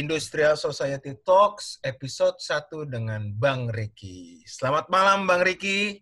[0.00, 4.40] Industrial Society Talks episode 1 dengan Bang Riki.
[4.48, 6.00] Selamat malam Bang Riki.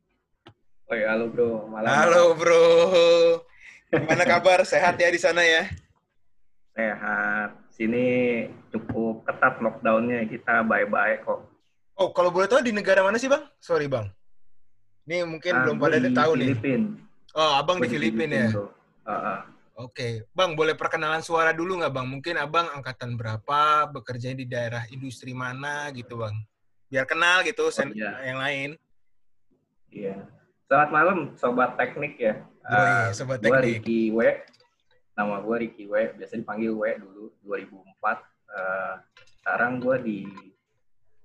[0.86, 1.66] Ya, halo bro.
[1.66, 1.90] Malam.
[1.90, 2.64] Halo bro.
[3.90, 4.62] Gimana kabar?
[4.62, 5.66] Sehat ya di sana ya?
[6.78, 7.58] Sehat.
[7.74, 8.06] Sini
[8.70, 10.30] cukup ketat lockdownnya.
[10.30, 11.42] Kita bye-bye kok.
[11.98, 13.50] Oh, kalau boleh tahu di negara mana sih Bang?
[13.58, 14.06] Sorry Bang.
[15.10, 16.54] Ini mungkin Ah, belum pada di tahu nih.
[16.54, 17.02] Filipin.
[17.34, 18.50] Oh, Abang di Filipina ya?
[18.54, 18.70] bro.
[19.78, 22.10] Oke, Bang, boleh perkenalan suara dulu nggak, Bang?
[22.10, 26.34] Mungkin Abang angkatan berapa, bekerja di daerah industri mana, gitu, Bang?
[26.90, 28.18] Biar kenal gitu, sen- iya.
[28.26, 28.70] yang lain.
[29.94, 30.26] Iya.
[30.66, 32.42] Selamat malam, sobat teknik ya.
[32.66, 33.86] Yoi, sobat gua teknik.
[33.86, 34.20] Ricky W.
[35.14, 35.94] Nama gue Ricky W.
[36.18, 38.18] Biasa dipanggil W dulu 2004.
[38.50, 38.94] Eh,
[39.46, 40.18] sekarang gue di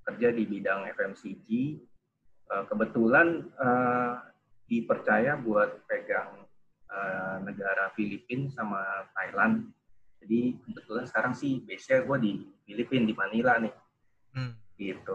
[0.06, 1.50] kerja di bidang FMCG.
[2.54, 4.14] Eh, kebetulan eh,
[4.70, 6.43] dipercaya buat pegang
[6.94, 9.74] eh, negara Filipina sama Thailand.
[10.24, 12.32] Jadi kebetulan sekarang sih base-nya gue di
[12.64, 13.74] Filipina di Manila nih.
[14.38, 14.54] Hmm.
[14.78, 15.14] Gitu.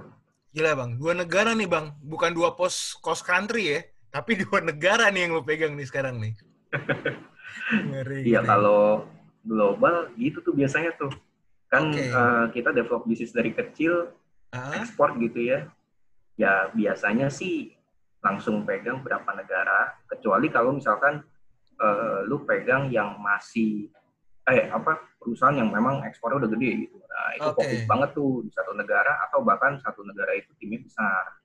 [0.53, 0.91] Gila, Bang.
[0.99, 1.97] Dua negara nih, Bang.
[2.03, 3.81] Bukan dua pos coast country ya,
[4.13, 6.35] tapi dua negara nih yang lo pegang nih sekarang nih.
[7.89, 8.29] Ngeri.
[8.29, 9.09] Iya kalau
[9.45, 11.13] global gitu tuh biasanya tuh
[11.69, 12.01] kan Oke.
[12.01, 14.13] eh, kita develop bisnis dari kecil
[14.49, 15.69] Ah, ekspor gitu ya.
[16.41, 17.77] Ya biasanya sih
[18.25, 21.21] langsung pegang berapa negara kecuali kalau misalkan
[21.79, 23.91] eh, lu pegang yang masih
[24.49, 26.97] eh apa perusahaan yang memang ekspornya udah gede gitu.
[26.97, 27.57] Nah, itu Oke.
[27.61, 31.37] fokus banget tuh di satu negara atau bahkan satu negara itu timnya besar.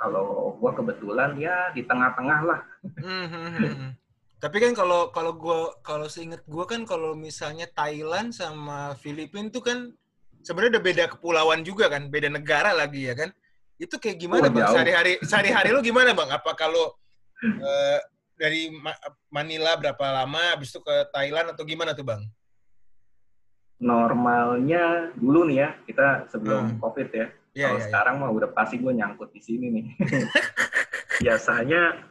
[0.00, 2.60] Kalau gua kebetulan ya di tengah-tengah lah.
[2.96, 3.90] hmm, hmm.
[4.40, 9.60] Tapi kan kalau kalau gua kalau seinget gua kan kalau misalnya Thailand sama Filipina tuh
[9.60, 9.78] kan
[10.40, 13.28] sebenarnya udah beda kepulauan juga kan, beda negara lagi ya kan.
[13.76, 14.72] Itu kayak gimana Oh, bang?
[14.72, 16.32] Sehari-hari sehari-hari lu gimana bang?
[16.32, 16.96] Apa kalau
[17.44, 18.00] eh,
[18.40, 18.96] dari Ma-
[19.28, 22.24] Manila berapa lama, habis itu ke Thailand atau gimana tuh bang?
[23.76, 26.78] Normalnya dulu nih ya kita sebelum Hmm.
[26.80, 27.28] covid ya.
[27.50, 27.76] Iya Kalau iya.
[27.76, 27.84] iya.
[27.84, 29.84] sekarang mah udah pasti gue nyangkut di sini nih.
[31.24, 32.08] biasanya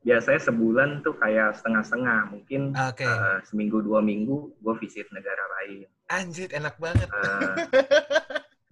[0.00, 3.04] biasanya sebulan tuh kayak setengah-setengah, mungkin Oke.
[3.04, 5.84] eh, seminggu dua minggu gue visit negara lain.
[6.08, 7.04] Anjir enak banget.
[7.04, 7.56] Eh,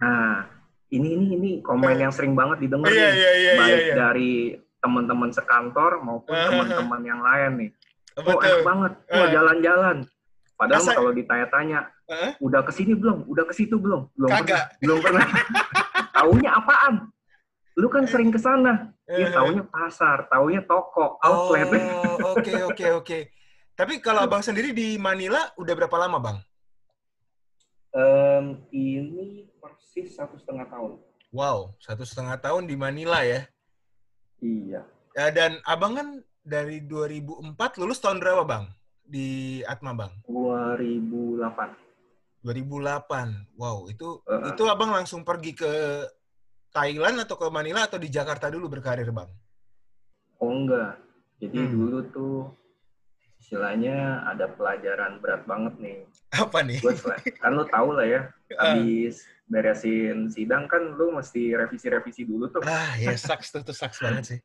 [0.01, 0.49] nah,
[0.89, 3.53] ini ini ini komen yang sering banget didengar Iya nih, iya iya iya.
[3.57, 3.93] baik iya.
[3.93, 4.33] dari
[4.79, 7.71] teman-teman sekantor maupun teman-teman yang lain nih.
[8.17, 8.59] Oh enak Betul.
[8.63, 9.31] banget, wah Eh.
[9.31, 9.97] jalan-jalan.
[10.53, 12.31] Padahal Masa- kalau ditanya-tanya, Hah?
[12.37, 13.23] udah ke sini belum?
[13.25, 14.11] Udah ke situ belum?
[14.13, 14.43] Belum Kagak.
[14.43, 14.79] pernah.
[14.81, 15.23] Belum pernah.
[16.19, 16.93] taunya apaan?
[17.79, 18.91] Lu kan sering ke sana.
[19.07, 19.23] Eh.
[19.23, 21.71] Ya taunya pasar, taunya toko, outlet.
[21.71, 23.19] Oh, oke oke oke.
[23.71, 26.37] Tapi kalau abang sendiri di Manila udah berapa lama bang?
[27.89, 30.99] Em, ini persis satu setengah tahun.
[31.31, 33.47] Wow, satu setengah tahun di Manila ya.
[34.39, 34.81] Iya.
[35.15, 36.07] Ya, dan abang kan
[36.41, 38.65] dari 2004 lulus tahun berapa bang
[39.03, 40.11] di Atma bang?
[40.25, 41.75] 2008.
[42.41, 43.59] 2008.
[43.59, 44.55] Wow, itu Eh.
[44.55, 45.71] itu abang langsung pergi ke
[46.69, 49.27] Thailand atau ke Manila atau di Jakarta dulu berkarir bang?
[50.39, 50.95] Oh enggak.
[51.39, 51.71] Jadi Hmm.
[51.73, 52.35] dulu tuh
[53.39, 55.99] istilahnya ada pelajaran berat banget nih.
[56.31, 56.79] Apa nih?
[56.79, 56.93] Gue
[57.41, 58.21] kan lu tau lah ya,
[58.55, 62.61] habis beresin sidang kan lu mesti revisi-revisi dulu tuh.
[62.63, 64.39] Ah, ya sucks tuh, tuh sucks banget sih.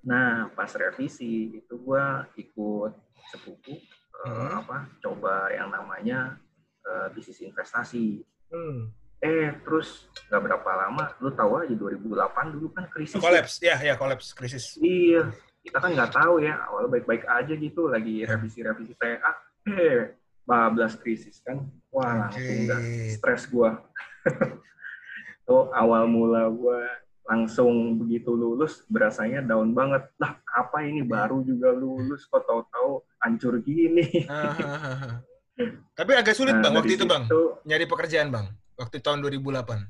[0.00, 2.96] Nah, pas revisi itu gua ikut
[3.30, 4.60] sepupu eh, Hmm.
[4.64, 6.40] apa coba yang namanya
[6.80, 8.24] eh, bisnis investasi.
[8.48, 8.88] Hmm.
[9.20, 13.16] Eh, terus nggak berapa lama, lu tahu aja 2008 dulu kan krisis.
[13.16, 13.20] ya.
[13.20, 14.80] Kolaps, ya ya kolaps krisis.
[14.80, 15.28] Iya,
[15.60, 19.32] kita kan nggak tahu ya, awalnya baik-baik aja gitu, lagi revisi-revisi TA,
[19.68, 20.16] eh,
[20.48, 21.68] bablas krisis kan.
[21.92, 22.80] Wah, langsung udah
[23.12, 23.76] stres gua.
[25.48, 26.84] Tuh awal mula gua
[27.30, 30.10] langsung begitu lulus berasanya down banget.
[30.18, 34.26] Lah, apa ini baru juga lulus kok tahu-tahu hancur gini.
[35.98, 38.46] Tapi agak sulit Nah, bang waktu itu bang situ, nyari pekerjaan bang
[38.80, 39.84] waktu tahun 2008.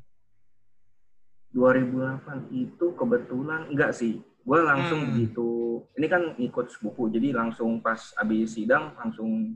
[1.50, 4.22] 2008 itu kebetulan enggak sih.
[4.40, 5.10] Gue langsung Hmm.
[5.14, 5.48] begitu,
[5.94, 9.54] ini kan ikut sepupu, jadi langsung pas habis sidang langsung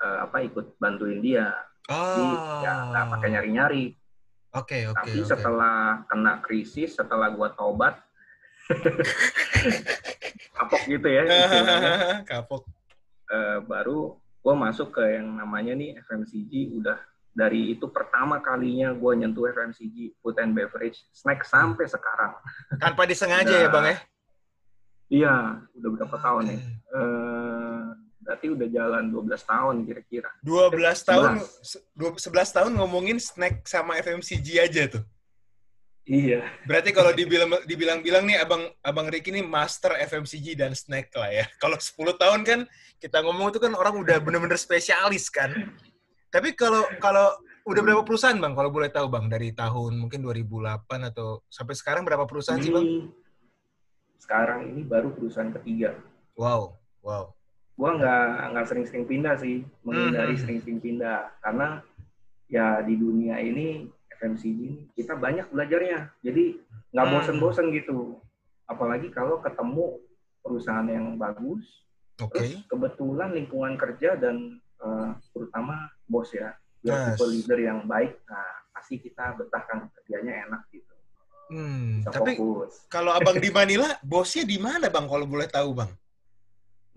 [0.00, 1.52] eh, apa ikut bantuin dia.
[1.84, 3.84] Jadi ya nggak pakai Oh, nyari-nyari.
[4.52, 5.26] Oke oke Tapi oke.
[5.26, 7.98] setelah kena krisis, setelah gua tobat,
[10.56, 11.22] kapok gitu ya,
[12.30, 12.62] Kapok.
[13.26, 16.76] eh, baru gua masuk ke yang namanya nih FMCG.
[16.76, 16.98] Udah
[17.30, 22.34] dari itu pertama kalinya gua nyentuh FMCG, food and beverage, snack sampai sekarang.
[22.76, 23.60] Tanpa disengaja Udah.
[23.60, 23.96] ya bang ya.
[25.10, 25.34] Iya,
[25.74, 26.50] udah berapa tahun Oke.
[26.50, 26.60] nih?
[26.86, 27.19] Eh,
[28.20, 30.30] berarti udah jalan 12 tahun kira-kira.
[30.44, 31.64] 12 tahun, 11.
[31.64, 35.04] se- dua- 11 tahun ngomongin snack sama FMCG aja tuh.
[36.10, 36.42] Iya.
[36.66, 41.44] Berarti kalau dibilang dibilang-bilang nih abang abang Ricky nih master FMCG dan snack lah ya.
[41.62, 42.60] Kalau 10 tahun kan
[42.98, 45.52] kita ngomong itu kan orang udah bener-bener spesialis kan.
[46.30, 47.30] Tapi kalau kalau
[47.62, 48.54] udah berapa perusahaan bang?
[48.58, 53.06] Kalau boleh tahu bang dari tahun mungkin 2008 atau sampai sekarang berapa perusahaan sih bang?
[54.18, 55.94] Sekarang ini baru perusahaan ketiga.
[56.34, 57.34] Wow, wow.
[57.80, 60.42] Gua nggak nggak sering-sering pindah sih, menghindari Hmm.
[60.44, 61.80] sering-sering pindah karena
[62.44, 63.88] ya di dunia ini
[64.20, 66.12] FMCG ini kita banyak belajarnya.
[66.20, 66.60] Jadi
[66.92, 67.14] nggak Hmm.
[67.16, 68.20] bosen-bosen gitu.
[68.68, 69.96] Apalagi kalau ketemu
[70.44, 71.64] perusahaan yang bagus,
[72.20, 72.36] Oke.
[72.36, 77.16] terus kebetulan lingkungan kerja dan eh, terutama bos ya, Yes.
[77.16, 80.88] people leader yang baik, nah pasti kita betahkan kerjanya enak gitu.
[81.52, 82.40] Hmm, Bisa tapi
[82.88, 85.04] kalau abang di Manila, bosnya di mana bang?
[85.04, 85.92] Kalau boleh tahu bang?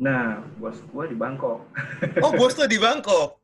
[0.01, 1.69] Nah, bos gua di Bangkok.
[2.25, 3.37] Oh, bos tuh di Bangkok.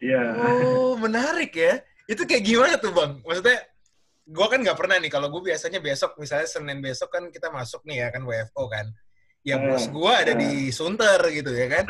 [0.00, 0.22] Iya.
[0.34, 1.84] Oh, menarik ya.
[2.08, 3.20] Itu kayak gimana tuh bang?
[3.22, 3.60] Maksudnya,
[4.26, 5.12] gue kan nggak pernah nih.
[5.12, 8.86] Kalau gue biasanya besok, misalnya Senin besok kan kita masuk nih ya kan WFO kan.
[9.46, 11.86] Ya Hmm, bos gue ada di Sunter gitu ya kan.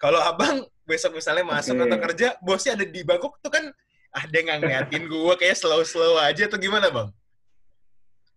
[0.00, 1.84] Kalau abang besok misalnya masuk Oke.
[1.86, 3.70] atau kerja, bosnya ada di Bangkok tuh kan
[4.12, 7.08] ah dia nggak ngeliatin gue kayak slow-slow aja atau gimana bang?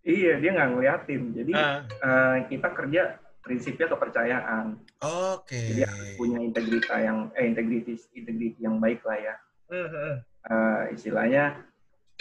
[0.05, 1.21] Iya, dia nggak ngeliatin.
[1.33, 4.81] Jadi Ah, eh, kita kerja prinsipnya kepercayaan.
[5.05, 5.61] Oke.
[5.69, 9.35] Jadi harus punya integritas yang eh integritas integriti yang baik lah ya.
[9.69, 10.25] Hmm.
[10.25, 11.61] Eh, istilahnya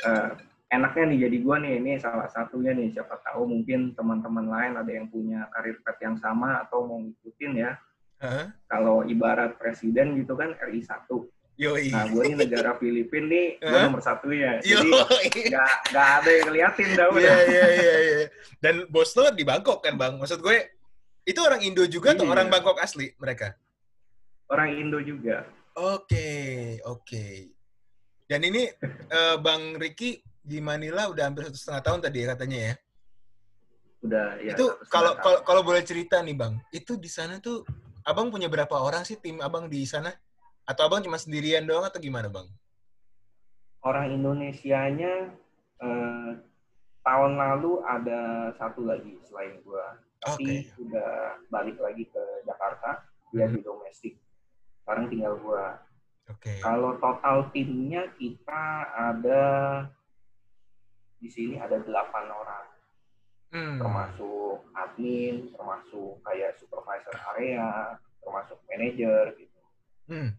[0.05, 0.31] eh,
[0.69, 4.93] enaknya nih jadi gua nih ini salah satunya nih siapa tahu mungkin teman-teman lain ada
[4.93, 7.73] yang punya karir path yang sama atau mau ngikutin ya.
[8.21, 8.53] Hah?
[8.69, 11.09] Kalau ibarat presiden gitu kan RI 1.
[11.55, 11.87] Yoi.
[11.95, 14.59] Nah, gue nih negara Filipina nih, gue nomor satu ya.
[14.59, 17.23] Jadi nggak nggak ada yang ngeliatin dah udah.
[17.23, 18.27] Iya, iya, iya, iya.
[18.59, 20.19] Dan bos lo di Bangkok kan, Bang?
[20.19, 20.74] Maksud gue,
[21.25, 22.33] itu orang Indo juga atau Iya.
[22.33, 23.57] orang Bangkok asli mereka?
[24.49, 25.49] Orang Indo juga.
[25.75, 27.51] Oke, oke.
[28.29, 28.69] Dan ini
[29.11, 32.75] eh, Bang Ricky di Manila udah hampir satu setengah tahun tadi ya katanya ya.
[34.05, 34.53] Udah ya.
[34.53, 37.65] itu kalau kalau boleh cerita nih Bang, itu di sana tuh
[38.05, 40.13] Abang punya berapa orang sih tim Abang di sana?
[40.69, 42.49] Atau Abang cuma sendirian doang atau gimana, Bang?
[43.85, 45.29] orang Indonesianya
[45.81, 46.31] eh,
[47.05, 51.11] tahun lalu ada satu lagi selain gua tapi udah
[51.53, 53.55] balik lagi ke Jakarta dia Hmm.
[53.55, 54.15] di domestik
[54.83, 55.79] sekarang tinggal gua
[56.33, 56.57] Oke.
[56.59, 59.43] kalau total timnya kita ada
[61.19, 62.67] di sini ada delapan orang
[63.55, 63.79] Hmm.
[63.79, 69.61] termasuk admin termasuk kayak supervisor area termasuk manajer gitu
[70.11, 70.35] Hmm.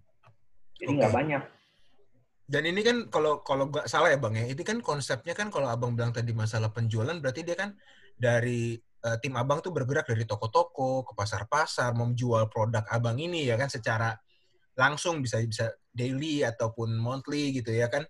[0.77, 1.43] jadi nggak banyak
[2.45, 5.65] Dan ini kan kalau kalau nggak salah ya bang ya, ini kan konsepnya kan kalau
[5.65, 7.73] abang bilang tadi masalah penjualan berarti dia kan
[8.13, 13.55] dari eh, tim abang tuh bergerak dari toko-toko ke pasar-pasar menjual produk abang ini ya
[13.55, 14.17] kan secara
[14.73, 18.03] langsung bisa bisa daily ataupun monthly gitu ya kan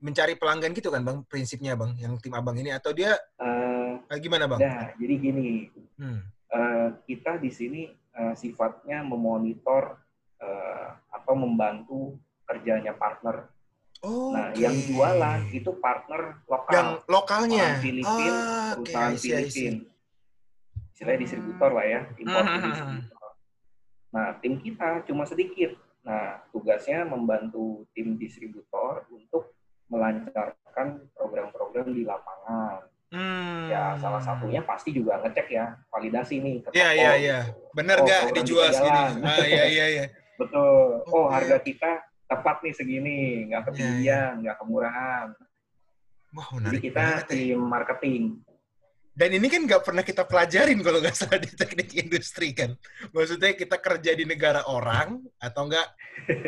[0.00, 4.18] mencari pelanggan gitu kan bang prinsipnya bang yang tim abang ini atau dia Eh, eh,
[4.22, 4.60] gimana bang?
[4.62, 5.68] nah jadi gini
[6.00, 6.24] Hmm.
[6.48, 10.00] eh, kita di sini eh, sifatnya memonitor
[10.40, 12.16] eh, atau membantu
[12.48, 13.52] kerjanya partner.
[14.00, 17.76] Oh, Nah, yang jualan itu partner lokal, yang lokalnya.
[17.76, 19.28] orang Filipin, Ah, perusahaan see.
[19.28, 19.74] Filipin.
[21.00, 22.60] Istilahnya distributor lah ya, import Hmm.
[22.60, 23.30] distributor.
[24.12, 25.72] Nah, tim kita cuma sedikit.
[26.04, 29.56] Nah, tugasnya membantu tim distributor untuk
[29.88, 32.84] melancarkan program-program di lapangan.
[33.08, 33.66] Hmm.
[33.66, 37.38] Ya, salah satunya pasti juga ngecek ya, validasi nih Iya, iya, iya.
[37.72, 39.24] Bener Oh, dijual segini?
[39.24, 40.04] Ah, iya, iya, iya.
[40.40, 41.00] Betul.
[41.08, 41.32] Oh, Oke.
[41.32, 41.90] harga kita
[42.28, 45.26] tepat nih segini, nggak Iya, ketinggian, nggak kemurahan.
[46.30, 47.32] Wah, Jadi menarik kita banget ya.
[47.32, 48.22] tim marketing.
[49.10, 52.72] Dan ini kan nggak pernah kita pelajarin kalau nggak salah di teknik industri kan.
[53.10, 55.86] Maksudnya kita kerja di negara orang atau enggak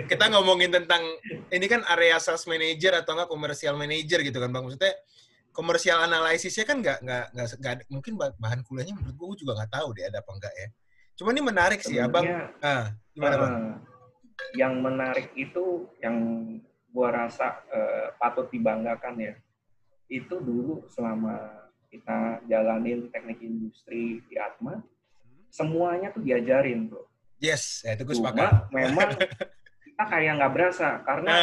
[0.06, 1.02] kita ngomongin tentang
[1.50, 4.62] ini kan area sales manager atau enggak komersial manager gitu kan bang.
[4.62, 4.94] Maksudnya
[5.52, 9.88] komersial analisisnya kan nggak nggak nggak mungkin bah- bahan kuliahnya menurut gue juga nggak tahu
[9.98, 10.68] deh ada apa enggak ya.
[11.18, 12.24] Cuma ini menarik sih abang.
[12.64, 13.52] Ah, gimana bang?
[13.52, 13.74] eh,
[14.56, 16.16] yang menarik itu yang
[16.92, 19.34] gua rasa eh, patut dibanggakan ya.
[20.08, 21.61] Itu dulu selama
[21.92, 22.18] kita
[22.48, 24.80] jalanin teknik industri di Atma,
[25.52, 27.04] semuanya tuh diajarin tuh.
[27.36, 28.72] Yes, ya, itu gue sepakat.
[28.72, 29.12] memang
[29.84, 31.34] kita kayak nggak berasa karena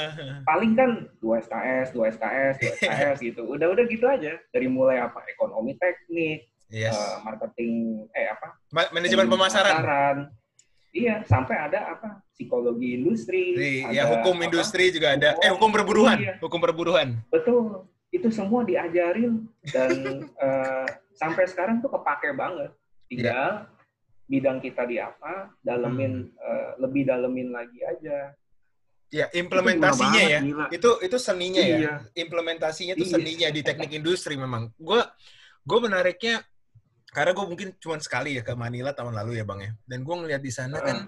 [0.48, 3.42] paling kan 2 SKS, 2 SKS, 2 SKS gitu.
[3.50, 4.38] Udah-udah gitu aja.
[4.54, 5.26] Dari mulai apa?
[5.26, 6.94] Ekonomi teknik, yes.
[6.94, 8.54] eh, marketing, eh apa?
[8.70, 10.30] Ma- Manajemen pemasaran.
[10.96, 12.24] Iya, sampai ada apa?
[12.32, 13.52] Psikologi industri.
[13.84, 15.34] Ada ya hukum apa, industri juga ada.
[15.34, 15.44] Hukum.
[15.44, 16.34] Eh hukum perburuhan, Iya.
[16.40, 17.08] hukum perburuhan.
[17.28, 17.84] Betul.
[18.16, 19.92] Itu semua diajarin dan
[20.44, 22.72] eh, sampai sekarang tuh kepake banget.
[23.06, 23.68] Tinggal
[24.26, 28.32] bidang kita di apa, dalemin eh, lebih dalemin lagi aja.
[29.06, 30.40] Ya Itu implementasinya gila ya.
[30.42, 30.66] banget, gila.
[30.74, 31.76] Itu itu seninya ya.
[31.78, 31.94] Iya.
[32.18, 33.14] Implementasinya itu Iya.
[33.14, 34.74] seninya di teknik industri memang.
[34.74, 34.98] Gue
[35.62, 36.42] gue menariknya
[37.14, 39.72] karena gue mungkin cuma sekali ya ke Manila tahun lalu ya bang ya.
[39.86, 41.06] Dan gue ngeliat di sana kan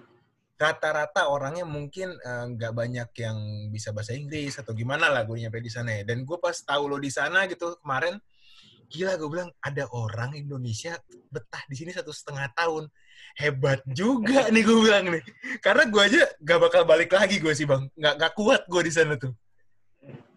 [0.59, 3.39] rata-rata orangnya mungkin eh, nggak banyak yang
[3.71, 6.03] bisa bahasa Inggris atau gimana lah gue nyampe di sana ya.
[6.03, 8.19] Dan gue pas tahu lo di sana gitu kemarin,
[8.91, 10.99] gila gue bilang ada orang Indonesia
[11.31, 12.91] betah di sini satu setengah tahun.
[13.39, 15.23] Hebat juga nih gue bilang nih.
[15.63, 17.87] Karena gue aja gak bakal balik lagi gue sih bang.
[17.95, 19.31] Nggak, nggak kuat gue di sana tuh.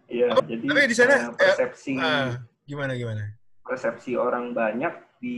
[0.06, 2.36] Iya, Tapi- jadi tapi di sana, eh, persepsi Ah,
[2.68, 3.26] gimana gimana?
[3.64, 4.92] persepsi orang banyak
[5.24, 5.38] di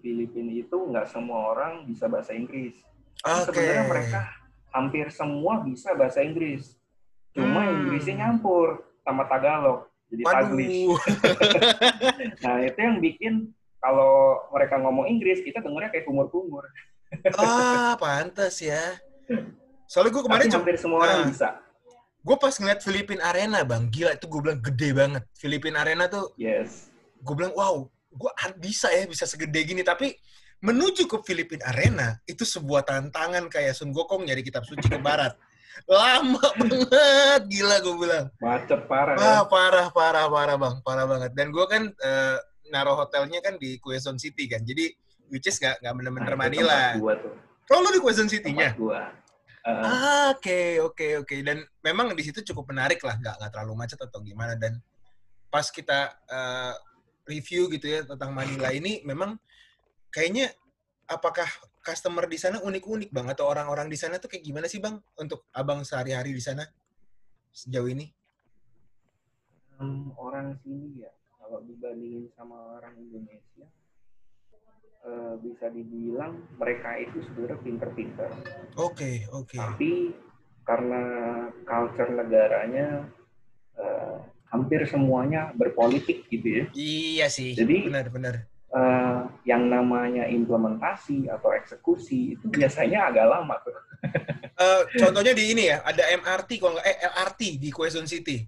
[0.00, 2.72] Filipina itu nggak semua orang bisa bahasa Inggris.
[3.20, 3.50] Oke.
[3.50, 4.20] Sebenarnya mereka
[4.70, 6.76] hampir semua bisa bahasa Inggris.
[7.32, 7.74] Cuma Hmm.
[7.82, 9.86] Inggrisnya nyampur sama Tagalog.
[10.08, 10.68] Jadi Taglish.
[10.86, 10.98] Waduh.
[12.42, 13.34] Nah, itu yang bikin
[13.78, 14.12] kalau
[14.50, 16.64] mereka ngomong Inggris, kita dengarnya kayak kumur-kumur.
[17.36, 18.98] ah, pantas ya.
[19.86, 21.26] Soalnya gue kemarin Tapi hampir semua orang Ah.
[21.26, 21.48] bisa.
[22.18, 25.24] gue pas ngeliat Filipin Arena bang, gila itu gue bilang gede banget.
[25.32, 26.92] Filipin Arena tuh Yes.
[27.16, 29.80] gue bilang wow, gue bisa ya bisa segede gini.
[29.80, 30.12] Tapi
[30.58, 35.38] menuju ke Filipin Arena itu sebuah tantangan kayak Sun Gokong nyari kitab suci ke barat.
[35.86, 38.26] Lama banget, gila gue bilang.
[38.42, 39.46] Macet parah ya.
[39.46, 41.30] Parah parah parah bang, parah banget.
[41.38, 42.36] Dan gue kan eh,
[42.74, 44.90] naruh hotelnya kan di Quezon City kan, jadi
[45.30, 46.74] which is gak, nggak bener-bener Nah, Manila.
[46.92, 47.32] tempat gua tuh.
[47.68, 48.74] Oh lu di Quezon City-nya?
[48.74, 48.96] Uh,
[49.68, 51.34] Ah, Oke, oke, oke.
[51.44, 54.56] Dan memang di situ cukup menarik lah, nggak nggak terlalu macet atau gimana.
[54.56, 54.80] Dan
[55.52, 56.72] pas kita eh,
[57.28, 59.36] review gitu ya tentang Manila ini, memang
[60.08, 60.50] kayaknya
[61.08, 61.48] apakah
[61.80, 65.48] customer di sana unik-unik bang atau orang-orang di sana tuh kayak gimana sih bang untuk
[65.56, 66.64] abang sehari-hari di sana
[67.48, 68.12] sejauh ini?
[69.78, 73.62] em, orang sini ya, kalau dibandingin sama orang Indonesia,
[75.06, 78.26] eh, bisa dibilang mereka itu sebenarnya pinter-pinter.
[78.74, 79.54] Oke, oke.
[79.54, 80.10] Tapi
[80.66, 81.02] karena
[81.62, 83.06] culture negaranya
[83.78, 84.18] eh,
[84.50, 86.64] hampir semuanya berpolitik gitu ya.
[86.74, 88.50] Iya sih, Jadi- benar-benar.
[88.68, 93.76] Eh, yang namanya implementasi atau eksekusi itu biasanya agak lama tuh.
[94.58, 98.42] Eh, contohnya di ini ya, ada MRT kalau nggak eh LRT di Quezon City.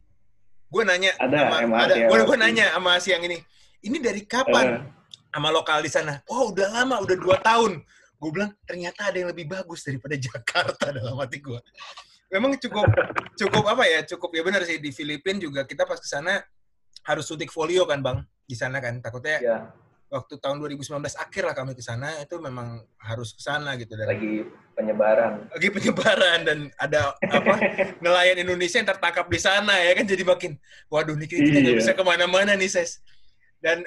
[0.67, 3.39] Gue nanya Ada sama MRT, ada gue gue nanya sama si yang ini.
[3.79, 4.67] Ini dari kapan?
[4.75, 4.79] Eh,
[5.31, 6.19] sama lokal di sana.
[6.27, 7.87] Oh, udah lama, udah dua tahun.
[8.19, 11.63] Gue bilang ternyata ada yang lebih bagus daripada Jakarta dalam hati gue.
[12.35, 12.91] Memang cukup
[13.39, 14.03] cukup apa ya?
[14.03, 16.43] Cukup ya benar sih di Filipina juga kita pas ke sana
[17.07, 18.19] harus suntik folio kan bang
[18.51, 19.59] di sana kan takutnya ya
[20.11, 24.11] waktu tahun 2019 akhir lah kami ke sana itu memang harus ke sana gitu dan
[24.11, 24.43] lagi
[24.75, 25.47] penyebaran.
[25.49, 27.55] lagi penyebaran dan ada apa
[28.03, 31.79] nelayan Indonesia yang tertangkap di sana ya kan jadi makin waduh nih kita nggak Iya.
[31.79, 32.99] bisa ke mana-mana nih ses
[33.59, 33.87] dan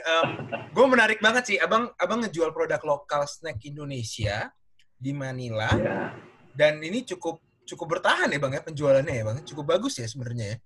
[0.69, 4.47] gue menarik banget sih abang abang ngejual produk lokal snack Indonesia
[4.95, 6.15] di Manila Ya.
[6.53, 10.55] dan ini cukup cukup bertahan ya bang ya penjualannya ya bang cukup bagus ya sebenarnya
[10.55, 10.57] ya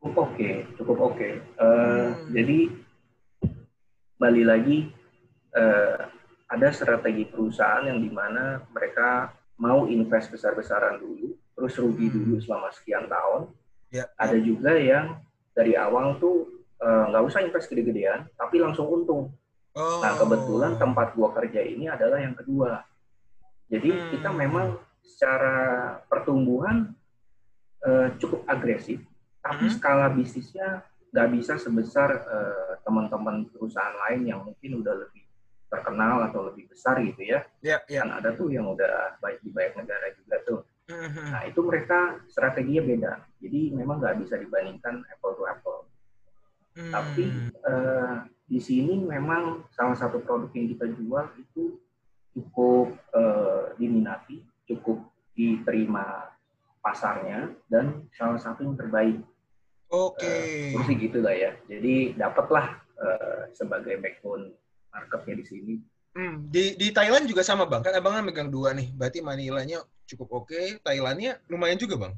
[0.00, 1.28] Cukup oke, cukup oke.
[1.28, 2.32] Eh, Hmm.
[2.32, 2.58] Jadi
[4.20, 4.78] balik lagi
[5.50, 5.96] eh,
[6.46, 12.16] ada strategi perusahaan yang di mana mereka mau invest besar-besaran dulu, terus rugi Hmm.
[12.16, 13.50] dulu selama sekian tahun.
[13.90, 15.18] ya Ada juga yang
[15.50, 16.46] dari awal tuh
[16.78, 19.32] eh, nggak usah invest gede-gedean, tapi langsung untung.
[19.74, 20.00] oh.
[20.00, 22.84] Nah kebetulan tempat gua kerja ini adalah yang kedua.
[23.66, 24.08] Jadi Hmm.
[24.12, 25.56] kita memang secara
[26.06, 26.92] pertumbuhan
[27.80, 29.00] eh, cukup agresif,
[29.40, 29.74] tapi Hmm.
[29.74, 35.24] skala bisnisnya nggak bisa sebesar eh, teman-teman perusahaan lain yang mungkin udah lebih
[35.70, 37.46] terkenal atau lebih besar gitu ya.
[37.62, 40.60] ya ya Kan ada tuh yang udah baik di banyak negara juga tuh.
[40.90, 41.26] Mhm.
[41.30, 43.12] Nah itu mereka strateginya beda.
[43.38, 45.80] Jadi memang nggak bisa dibandingkan apple to apple.
[46.74, 46.90] Hmm.
[46.90, 48.16] Tapi eh,
[48.50, 51.78] di sini memang salah satu produk yang kita jual itu
[52.34, 55.06] cukup eh, diminati, cukup
[55.38, 56.30] diterima
[56.82, 59.22] pasarnya dan salah satu yang terbaik.
[59.90, 60.34] Oke
[60.74, 61.52] Terus sih gitu lah ya.
[61.66, 64.54] Jadi dapatlah eh, sebagai backbone
[64.90, 65.74] marketnya di sini.
[66.10, 69.78] Hmm, di di Thailand juga sama bang kan abang kan megang dua nih berarti Manilanya
[70.10, 72.14] cukup oke Thailandnya lumayan juga bang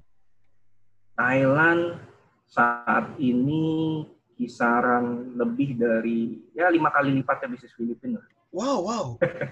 [1.12, 2.00] Thailand
[2.48, 4.00] saat ini
[4.40, 8.16] kisaran lebih dari ya lima kali lipatnya bisnis Filipina.
[8.48, 9.06] wow wow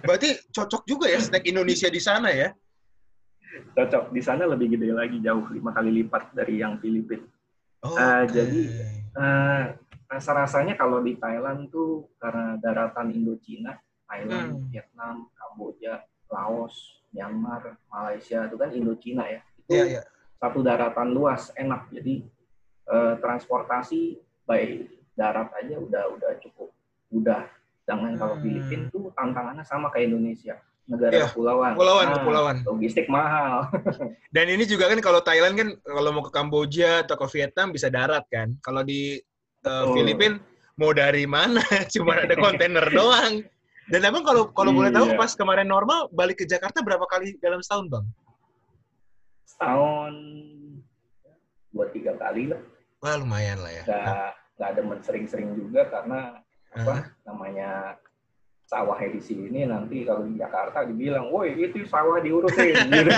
[0.08, 2.56] berarti cocok juga ya snack Indonesia di sana ya
[3.50, 7.26] Cocok di sana lebih gede lagi jauh lima kali lipat dari yang Filipina.
[7.82, 8.62] Oh, jadi,
[9.10, 9.64] Eh,
[10.06, 13.74] rasa-rasanya kalau di Thailand tuh karena daratan Indochina,
[14.06, 14.66] Thailand, Hmm.
[14.70, 19.42] Vietnam, Kamboja, Laos, Myanmar, Malaysia itu kan Indochina ya.
[19.58, 20.02] Itu Iya, iya.
[20.38, 21.90] satu daratan luas, enak.
[21.90, 22.22] Jadi
[22.86, 24.82] eh, transportasi by
[25.14, 26.70] darat aja udah udah cukup
[27.10, 27.46] mudah.
[27.86, 28.42] Jangan kalau Hmm.
[28.42, 30.54] Filipina tuh tantangannya sama kayak Indonesia,
[30.90, 31.70] negara Iya, kepulauan.
[31.72, 32.56] kepulauan, Nah, kepulauan.
[32.66, 33.70] Logistik mahal.
[34.34, 37.86] Dan ini juga kan kalau Thailand kan kalau mau ke Kamboja atau ke Vietnam bisa
[37.86, 38.58] darat kan.
[38.58, 39.22] Kalau di
[39.62, 39.94] uh, Oh.
[39.94, 40.42] Filipina
[40.74, 41.62] mau dari mana?
[41.94, 43.46] Cuma ada kontainer doang.
[43.86, 45.18] Dan emang kalau kalau boleh tahu Iya.
[45.18, 48.06] pas kemarin normal balik ke Jakarta berapa kali dalam setahun bang?
[49.44, 50.14] setahun
[51.70, 52.60] dua tiga kali lah.
[53.00, 53.84] Wah lumayan lah ya.
[53.84, 56.38] Gak, gak ada sering-sering juga karena
[56.70, 57.02] apa Hah?
[57.26, 57.98] namanya
[58.70, 63.10] sawahnya di sini nanti kalau di Jakarta dibilang, woi itu sawah diurusin, gitu.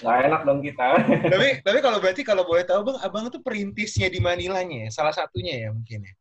[0.00, 1.04] nggak enak dong kita.
[1.04, 5.12] tapi tapi kalau berarti kalau boleh tahu bang, abang tuh perintisnya di Manilanya ya, salah
[5.12, 6.14] satunya ya mungkin ya.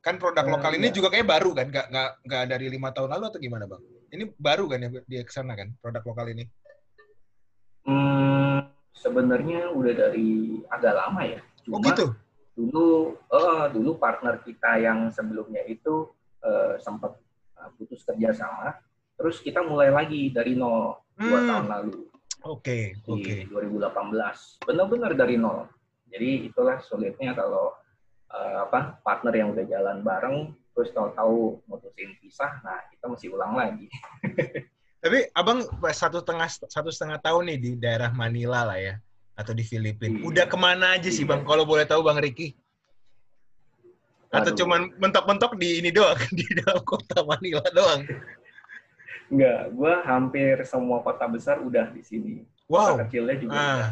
[0.00, 0.96] Kan produk Eh, lokal ini iya.
[0.96, 3.82] juga kayak baru kan, nggak nggak nggak dari lima tahun lalu atau gimana bang?
[4.08, 6.48] Ini baru kan ya dia ke sana kan produk lokal ini?
[7.84, 11.40] Hmm, sebenarnya udah dari agak lama ya.
[11.68, 12.16] Oh Cuma gitu?
[12.56, 16.08] dulu, eh, dulu partner kita yang sebelumnya itu
[16.40, 17.16] eh, sempat
[17.56, 18.74] eh, putus kerja sama,
[19.14, 21.48] terus kita mulai lagi dari nol dua Hmm.
[21.48, 21.96] tahun lalu.
[22.38, 23.34] Oke di oke.
[23.50, 25.66] 2018 benar-benar dari nol
[26.06, 27.74] jadi itulah sulitnya kalau
[28.30, 30.36] eh, apa partner yang udah jalan bareng
[30.70, 33.90] terus tahu-tahu mutusin pisah nah kita mesti ulang lagi
[35.02, 38.94] Tapi abang satu setengah satu setengah tahun nih di daerah Manila lah ya
[39.34, 40.18] atau di Filipina.
[40.18, 40.26] Iya.
[40.26, 41.30] Udah ke mana aja sih Iya.
[41.34, 41.42] bang?
[41.42, 42.58] Kalau boleh tahu bang Ricky?
[44.28, 48.04] Atau cuman mentok-mentok di ini doang di dalam kota Manila doang?
[49.28, 52.34] Enggak, gua hampir semua kota besar udah di sini
[52.68, 52.96] Wow.
[52.96, 53.64] kota kecilnya juga udah.
[53.80, 53.88] Ah.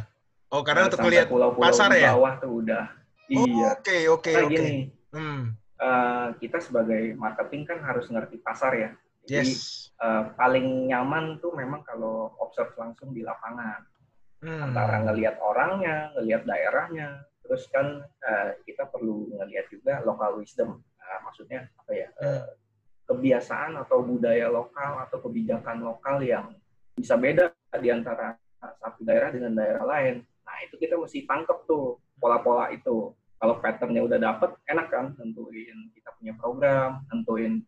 [0.47, 2.13] Oh karena untuk Sampai melihat pulau-pulau pasar di ya?
[2.13, 2.85] bawah tuh udah
[3.27, 4.67] Oh, iya Oke oke Nah, oke.
[5.11, 5.43] Hmm.
[5.77, 8.91] eh, kita sebagai marketing kan harus ngerti pasar ya
[9.27, 9.91] jadi Yes.
[9.97, 13.81] eh, paling nyaman tuh memang kalau observe langsung di lapangan
[14.37, 14.61] Hmm.
[14.63, 20.83] antara ngelihat orangnya, ngelihat daerahnya, terus kan eh, kita perlu ngelihat juga local wisdom.
[20.83, 22.09] Nah, maksudnya apa ya?
[22.21, 22.45] eh,
[23.07, 26.51] kebiasaan atau budaya lokal atau kebijakan lokal yang
[26.99, 28.35] bisa beda di antara
[28.83, 30.27] satu daerah dengan daerah lain.
[30.43, 33.15] Nah, itu kita mesti tangkep tuh pola-pola itu.
[33.37, 37.63] Kalau patternnya udah dapet, enak kan nentuin kita punya program, nentuin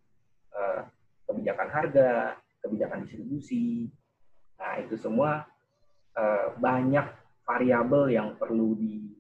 [0.51, 0.81] eh,
[1.29, 2.13] kebijakan harga,
[2.65, 3.87] kebijakan distribusi.
[4.59, 5.47] Nah, itu semua
[6.19, 7.07] eh, banyak
[7.47, 9.18] variabel yang perlu di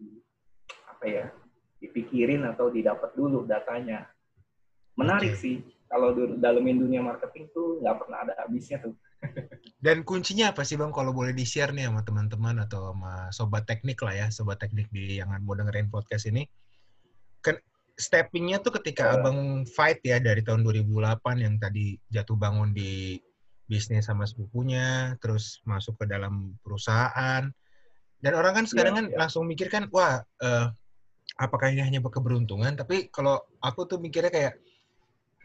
[0.99, 1.27] apa ya
[1.79, 4.11] dipikirin atau didapat dulu datanya.
[4.99, 6.11] Menarik sih kalau
[6.43, 8.99] dalemin dunia marketing tuh nggak pernah ada habisnya tuh.
[9.85, 10.91] Dan kuncinya apa sih bang?
[10.91, 14.91] Kalau boleh di share nih sama teman-teman atau sama sobat teknik lah ya, sobat teknik
[14.91, 16.51] di yang mau dengerin podcast ini.
[17.47, 17.63] Kan
[17.95, 19.15] steppingnya tuh ketika Eh.
[19.23, 23.23] abang fight ya dari tahun 2008 yang tadi jatuh bangun di
[23.71, 27.47] bisnis sama sepupunya, terus masuk ke dalam perusahaan.
[28.19, 29.17] Dan orang kan sekarang Iya, kan iya.
[29.19, 30.67] langsung mikir kan, wah, eh,
[31.39, 32.75] apakah ini hanya keberuntungan?
[32.75, 34.55] Tapi kalau aku tuh mikirnya kayak,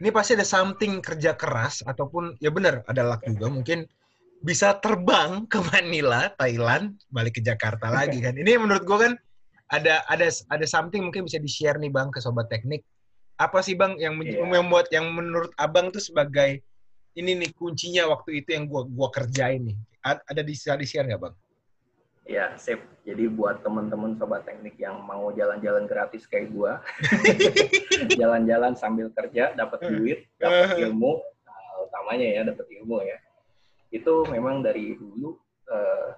[0.02, 3.86] ini pasti ada something kerja keras ataupun ya benar ada luck juga mungkin
[4.42, 8.34] bisa terbang ke Manila, Thailand, balik ke Jakarta lagi kan.
[8.34, 9.12] Ini menurut gue kan
[9.72, 12.82] ada ada ada something mungkin bisa di-share nih Bang ke sobat teknik.
[13.38, 14.44] Apa sih Bang yang Iya.
[14.44, 16.62] membuat yang menurut Abang tuh sebagai
[17.14, 19.78] ini nih kuncinya waktu itu yang gua gua kerjain nih.
[20.04, 21.34] Ada di di-share nggak Bang?
[22.24, 22.80] Ya, sip.
[23.04, 26.80] Jadi buat teman-teman sobat teknik yang mau jalan-jalan gratis kayak gua,
[28.20, 33.20] jalan-jalan sambil kerja, dapat duit, dapat ilmu, nah, utamanya ya dapat ilmu ya.
[33.92, 35.36] Itu memang dari dulu
[35.68, 36.16] eh,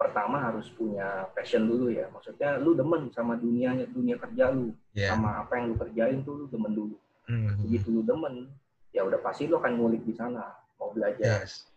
[0.00, 2.08] pertama harus punya passion dulu ya.
[2.08, 5.12] Maksudnya lu demen sama dunia dunia kerja lu, Ya.
[5.12, 6.96] sama apa yang lu kerjain tuh lu demen dulu.
[7.28, 7.52] Hmm.
[7.68, 8.48] Begitu lu demen,
[8.96, 11.44] ya udah pasti lu akan ngulik di sana, mau belajar.
[11.44, 11.68] Yes.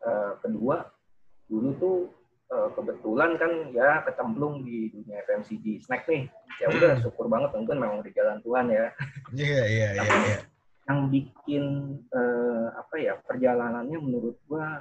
[0.00, 0.88] Eh, kedua
[1.44, 1.96] dulu tuh
[2.48, 6.26] eh, kebetulan kan ya kecemplung di dunia FMCG snack nih.
[6.58, 7.02] Ya udah Hmm.
[7.04, 8.86] syukur banget mungkin memang di jalan Tuhan ya.
[9.36, 10.38] Iya, iya, iya, iya.
[10.88, 11.64] yang bikin
[12.08, 14.80] eh, apa ya perjalanannya menurut gua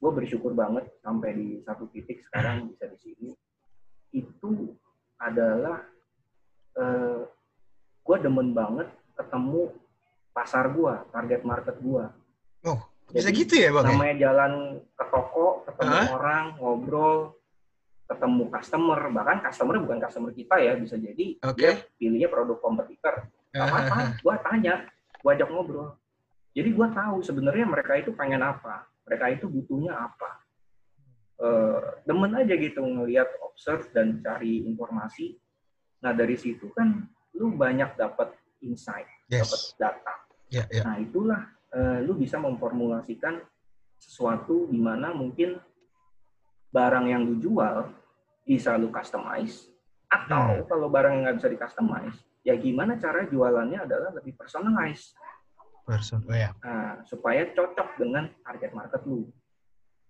[0.00, 3.28] gua bersyukur banget sampai di satu titik sekarang bisa di sini.
[4.16, 4.72] Itu
[5.20, 5.84] adalah
[6.80, 7.20] eh,
[8.00, 9.76] gua demen banget ketemu
[10.32, 12.12] pasar gua target market gua
[13.14, 13.84] bisa Jadi, gitu ya Bang?
[13.86, 13.90] ya?
[13.94, 14.52] namanya jalan
[14.94, 16.06] ke toko ketemu Hah?
[16.10, 17.18] orang ngobrol
[18.06, 21.58] ketemu customer bahkan customer bukan customer kita ya bisa jadi Oke.
[21.58, 24.86] dia pilihnya produk kompetitor apa apa gua tanya
[25.22, 25.88] gua ajak ngobrol
[26.54, 30.42] jadi gua tahu sebenarnya mereka itu pengen apa mereka itu butuhnya apa
[31.36, 35.36] Eh, demen aja gitu ngelihat observe dan cari informasi
[36.00, 37.04] nah dari situ kan
[37.36, 38.32] lu banyak dapat
[38.64, 39.76] insight dapat Yes.
[39.76, 40.14] data
[40.48, 40.80] Ya, ya.
[40.88, 41.42] Nah, itulah
[41.76, 43.44] eh, lu bisa memformulasikan
[44.00, 45.60] sesuatu di mana mungkin
[46.72, 47.92] barang yang lu jual
[48.48, 49.68] bisa lu customize
[50.08, 50.66] atau Hmm.
[50.70, 55.12] kalau barang yang nggak bisa di customize, ya gimana cara jualannya adalah lebih personalized
[55.86, 56.18] Person.
[56.26, 56.50] Oh ya.
[56.66, 59.22] Nah, supaya cocok dengan target market lu.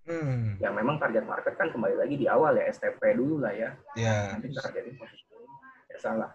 [0.08, 0.56] Hmm.
[0.56, 3.76] Ya memang target market kan kembali lagi di awal ya STP dulu lah ya.
[3.92, 4.32] Ya.
[4.32, 5.28] Nanti targetin posisi
[5.92, 6.32] ya salah.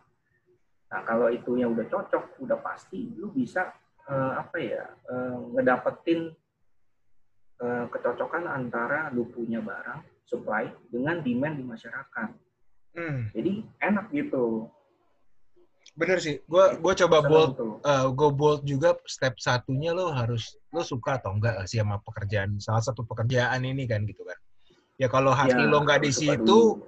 [0.94, 3.74] Nah kalau itunya udah cocok, udah pasti, lu bisa
[4.12, 6.19] eh, apa ya eh, ngedapetin
[7.63, 12.30] eh, kecocokan antara lu punya barang supply dengan demand di masyarakat.
[12.91, 13.32] Hmm.
[13.32, 14.67] Jadi enak gitu.
[15.95, 16.39] Bener sih.
[16.47, 17.52] Gue gue coba Seneng bold
[17.84, 22.60] uh, gue bold juga step satunya lo harus lo suka atau enggak sih sama pekerjaan
[22.63, 24.39] salah satu pekerjaan ini kan gitu kan.
[24.95, 26.80] Ya kalau hati Ya, lo nggak di situ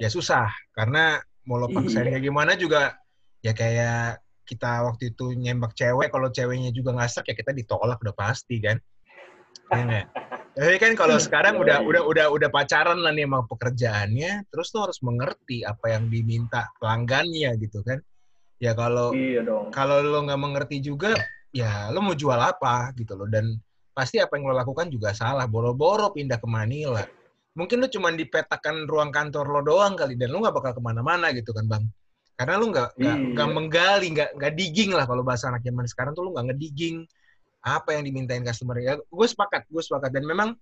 [0.00, 2.20] ya susah karena mau lo paksain Iya.
[2.20, 3.00] kayak gimana juga
[3.40, 8.02] ya kayak kita waktu itu nyembak cewek kalau ceweknya juga nggak serak ya kita ditolak
[8.02, 8.82] udah pasti kan.
[9.70, 10.10] Ya?
[10.58, 11.62] Tapi kan kalau sekarang Yoi.
[11.62, 16.10] udah udah udah udah pacaran lah nih sama pekerjaannya, terus lo harus mengerti apa yang
[16.10, 18.02] diminta pelanggannya gitu kan.
[18.58, 19.70] Ya kalau Iya dong.
[19.70, 21.14] kalau lo nggak mengerti juga
[21.50, 23.58] ya lo mau jual apa gitu loh dan
[23.90, 27.02] pasti apa yang lo lakukan juga salah boro-boro pindah ke Manila
[27.58, 31.34] mungkin lo cuma dipetakan ruang kantor lo doang kali dan lo nggak bakal ke mana-mana
[31.34, 31.84] gitu kan bang
[32.40, 36.16] karena lo nggak nggak nggak menggali nggak nggak digging lah kalau bahasa anak zaman sekarang
[36.16, 37.04] tuh lo nggak ngedigging
[37.60, 40.56] apa yang dimintain customer ya gue sepakat gue sepakat dan memang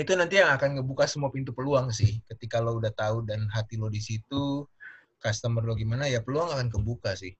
[0.00, 3.76] itu nanti yang akan ngebuka semua pintu peluang sih ketika lo udah tahu dan hati
[3.76, 4.64] lo di situ
[5.20, 7.36] customer lo gimana ya peluang akan kebuka sih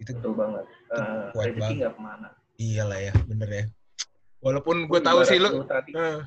[0.00, 0.64] itu Betul banget.
[0.92, 1.92] Eh, kuat rezeki banget.
[1.92, 2.28] ke mana.
[2.56, 3.64] iyalah ya bener ya
[4.40, 6.24] walaupun gue tahu sih lo tadi, eh,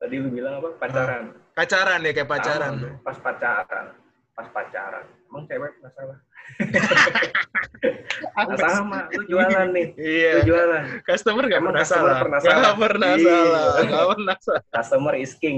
[0.00, 0.72] tadi lu bilang apa?
[0.80, 1.36] Pacaran.
[1.52, 2.88] pacaran ya kayak pacaran lu.
[3.04, 4.05] pas pacaran.
[4.36, 5.04] Pas pacaran.
[5.26, 6.18] Emang cewek masalah.
[8.56, 9.86] Sama, lu jualan nih.
[9.96, 10.82] iya Lu jualan.
[11.02, 12.72] customer gak Emang pernah customer salah pernah salah.
[12.76, 13.26] pernah Iya.
[13.26, 15.56] salah Nggak pernah salah Customer is king.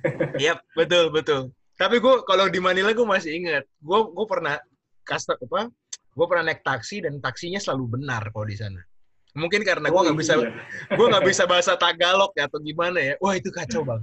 [0.44, 1.40] Yap, betul betul.
[1.76, 4.54] Tapi gue kalau di Manila gue masih ingat, gue gue pernah
[5.02, 5.70] custom apa?
[6.10, 8.80] Gue pernah naik taksi dan taksinya selalu benar kalau di sana.
[9.32, 10.48] Mungkin karena gue Oh, nggak bisa iya.
[10.90, 13.12] gue nggak bisa bahasa Tagalog ya atau gimana ya.
[13.20, 14.00] Wah itu kacau bang.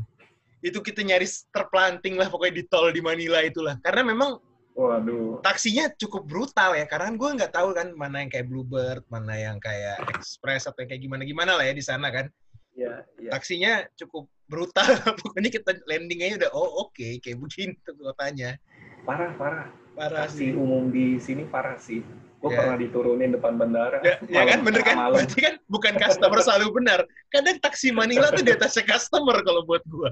[0.64, 3.76] Itu kita nyaris terplanting lah pokoknya di tol di Manila itulah.
[3.84, 4.40] Karena memang
[4.74, 5.44] Waduh.
[5.44, 6.88] taksinya cukup brutal ya.
[6.88, 10.90] Karena gue nggak tahu kan mana yang kayak Bluebird, mana yang kayak Express atau yang
[10.90, 12.32] kayak gimana gimana lah ya di sana kan
[12.74, 13.30] Iya, iya.
[13.30, 14.82] taksinya cukup brutal.
[15.22, 18.58] Pokoknya kita landing aja udah oh oke kayak begini tuh kotanya.
[19.06, 19.68] Parah, parah.
[19.94, 20.58] Parah Taksi sih.
[20.58, 22.02] umum di sini parah sih.
[22.42, 22.60] Gue Ya.
[22.60, 24.02] pernah diturunin depan bandara.
[24.02, 24.88] Ya, ya kan Malam- bener kan?
[24.90, 25.16] tengah malam.
[25.22, 27.00] Berarti kan bukan customer selalu benar.
[27.30, 30.10] Kadang taksi Manila tuh di atasnya customer kalau buat gua.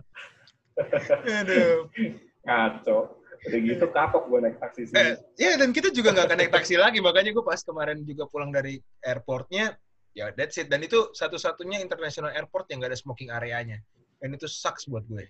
[1.41, 1.89] Aduh.
[2.46, 3.22] Ngaco.
[3.41, 5.02] Udah gitu kapok gue naik taksi sini.
[5.02, 7.02] Eh, ya dan kita juga nggak akan naik taksi lagi.
[7.02, 9.74] Makanya gue pas kemarin juga pulang dari airportnya,
[10.13, 10.70] ya that's it.
[10.70, 13.82] Dan itu satu-satunya international airport yang nggak ada smoking areanya.
[14.22, 15.26] Dan itu sucks buat gue.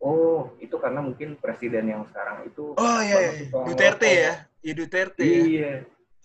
[0.00, 3.16] Oh, itu karena mungkin presiden yang sekarang itu Oh iya, iya.
[3.16, 4.32] banget suka Duterte ya.
[4.64, 5.40] Iya Duterte ya.
[5.44, 5.72] Iya.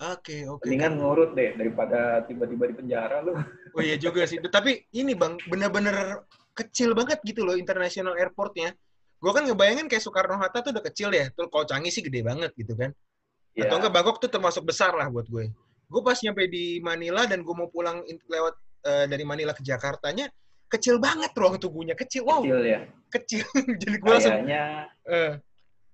[0.02, 0.66] Oke, oke.
[0.66, 3.38] Mendingan ngurut deh daripada tiba-tiba di penjara lu.
[3.78, 4.42] Oh iya juga sih.
[4.42, 8.76] Tapi ini bang, bener-bener kecil banget gitu loh international airportnya.
[9.22, 11.30] Gue kan ngebayangin kayak Soekarno Hatta tuh udah kecil ya.
[11.32, 12.90] Tuh kalau Canggih sih gede banget gitu kan.
[13.54, 15.52] Ya, Atau enggak Bangkok tuh termasuk besar lah buat gue.
[15.92, 18.56] Gue pas nyampe di Manila dan gue mau pulang lewat
[18.88, 20.32] eh, dari Manila ke Jakartanya,
[20.72, 21.94] kecil banget ruang tunggunya.
[21.94, 22.80] Kecil, wow, kecil ya.
[23.12, 23.44] kecil.
[23.82, 24.64] Jadi gue langsung, Kayaknya
[25.12, 25.32] eh,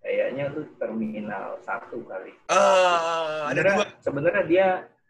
[0.06, 2.32] kayaknya lu terminal satu kali.
[2.48, 3.86] ah, ada dua.
[4.00, 4.68] Sebenarnya dia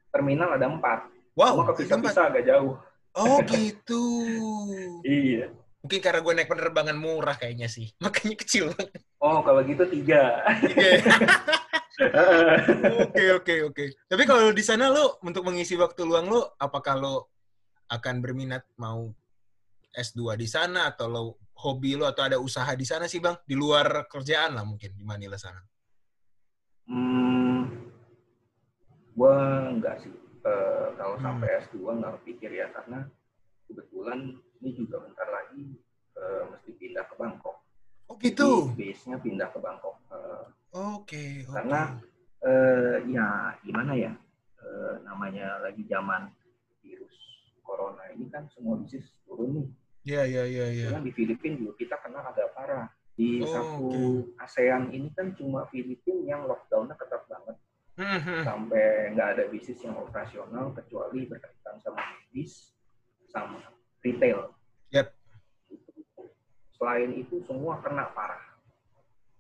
[0.10, 1.00] terminal ada empat.
[1.38, 2.80] Wow, Cuma kepisah-pisah agak jauh.
[3.18, 4.04] Oh gitu.
[5.02, 5.50] Iya.
[5.82, 7.90] Mungkin karena gue naik penerbangan murah kayaknya sih.
[8.04, 9.02] Makanya kecil banget.
[9.18, 10.22] Oh, kalau gitu tiga.
[11.98, 13.86] Oke oke oke.
[14.06, 17.34] Tapi kalau di sana lo untuk mengisi waktu luang lo, apakah lo
[17.90, 19.10] akan berminat mau
[19.98, 21.24] S2 di sana atau lo
[21.58, 23.34] hobi lo atau ada usaha di sana sih bang?
[23.42, 25.58] Di luar kerjaan lah mungkin di Manila sana.
[26.86, 27.62] hmm,
[29.18, 29.34] gua
[29.74, 30.27] enggak sih.
[30.48, 31.24] Eh, kalau Hmm.
[31.26, 33.04] sampai S2 nggak kepikir ya karena
[33.68, 34.20] kebetulan
[34.58, 35.76] ini juga bentar lagi
[36.16, 37.58] eh, mesti pindah ke Bangkok.
[38.08, 38.72] Oh gitu.
[38.74, 40.02] Base-nya pindah ke Bangkok.
[40.10, 41.44] Eh, Oke.
[41.44, 41.52] oke.
[41.52, 41.94] Karena-
[42.40, 43.28] eh, ya
[43.62, 44.14] gimana ya
[44.58, 46.28] Eh, namanya lagi zaman
[46.82, 47.14] virus
[47.62, 49.68] corona ini kan semua bisnis turun nih.
[50.04, 50.86] Iya iya iya iya.
[50.90, 52.90] Karena di Filipina juga kita kena agak parah.
[53.14, 54.36] Di Oh, satu oke.
[54.36, 57.56] ASEAN ini kan cuma Filipina yang lockdown-nya ketat banget.
[57.98, 58.42] Hmm, hmm.
[58.46, 62.78] Sampai nggak ada bisnis yang operasional kecuali berkaitan sama medis
[63.26, 63.58] sama
[64.06, 64.54] retail.
[64.94, 65.10] Yap.
[66.78, 68.54] Selain itu semua kena parah.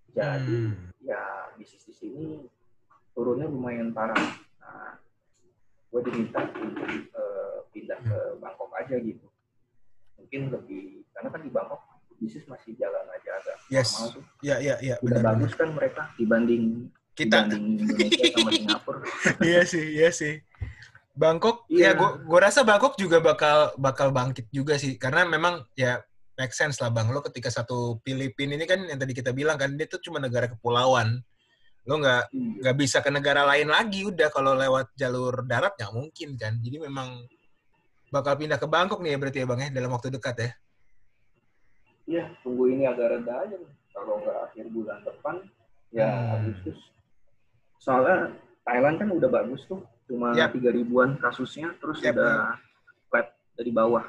[0.09, 0.89] Jadi Hmm.
[1.05, 1.21] ya
[1.53, 2.25] bisnis di sini
[3.13, 4.17] turunnya lumayan parah.
[4.57, 4.97] Nah,
[5.93, 9.29] gue diminta untuk eh, pindah ke Bangkok aja gitu.
[10.17, 11.81] Mungkin lebih karena kan di Bangkok
[12.17, 13.93] bisnis masih jalan aja agak Yes.
[13.93, 14.23] normal tuh.
[14.41, 14.95] Iya iya iya.
[15.05, 18.99] Udah benar, bagus kan mereka dibanding Kita dibanding Indonesia sama Singapura.
[19.49, 20.37] iya sih, iya sih.
[21.17, 21.97] Bangkok, Iya.
[21.97, 25.97] ya gua gua rasa Bangkok juga bakal bakal bangkit juga sih, karena memang ya
[26.37, 27.09] make sense lah bang.
[27.09, 30.45] Lo ketika satu Filipina ini kan yang tadi kita bilang kan dia tuh cuma negara
[30.45, 31.17] kepulauan.
[31.89, 32.53] Lo nggak Iya.
[32.61, 36.53] nggak bisa ke negara lain lagi udah kalau lewat jalur darat nggak mungkin kan.
[36.61, 37.25] Jadi memang
[38.07, 40.51] bakal pindah ke Bangkok nih ya berarti ya Bang ya dalam waktu dekat ya.
[42.07, 43.57] Iya, tunggu ini agak reda aja.
[43.91, 45.35] Kalau nggak akhir bulan depan,
[45.89, 46.35] ya Hmm.
[46.39, 46.77] Agustus.
[47.77, 48.33] Soalnya
[48.67, 52.59] Thailand kan udah bagus tuh, cuma tiga ribuan kasusnya, terus Yap, udah
[53.07, 54.05] flat dari bawah.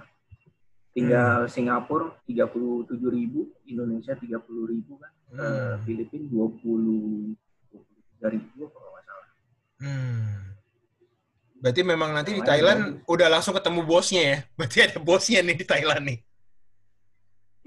[0.97, 1.51] Tinggal Hmm.
[1.53, 5.45] Singapura 37 ribu, Indonesia 30 ribu kan, Hmm.
[5.45, 7.37] Eh, Filipina 20
[7.71, 9.29] 23 ribu kalau nggak salah.
[9.85, 10.57] Hmm.
[11.59, 14.39] Berarti memang nanti di Thailand udah langsung ketemu bosnya ya.
[14.59, 16.19] Berarti ada bosnya nih di Thailand nih.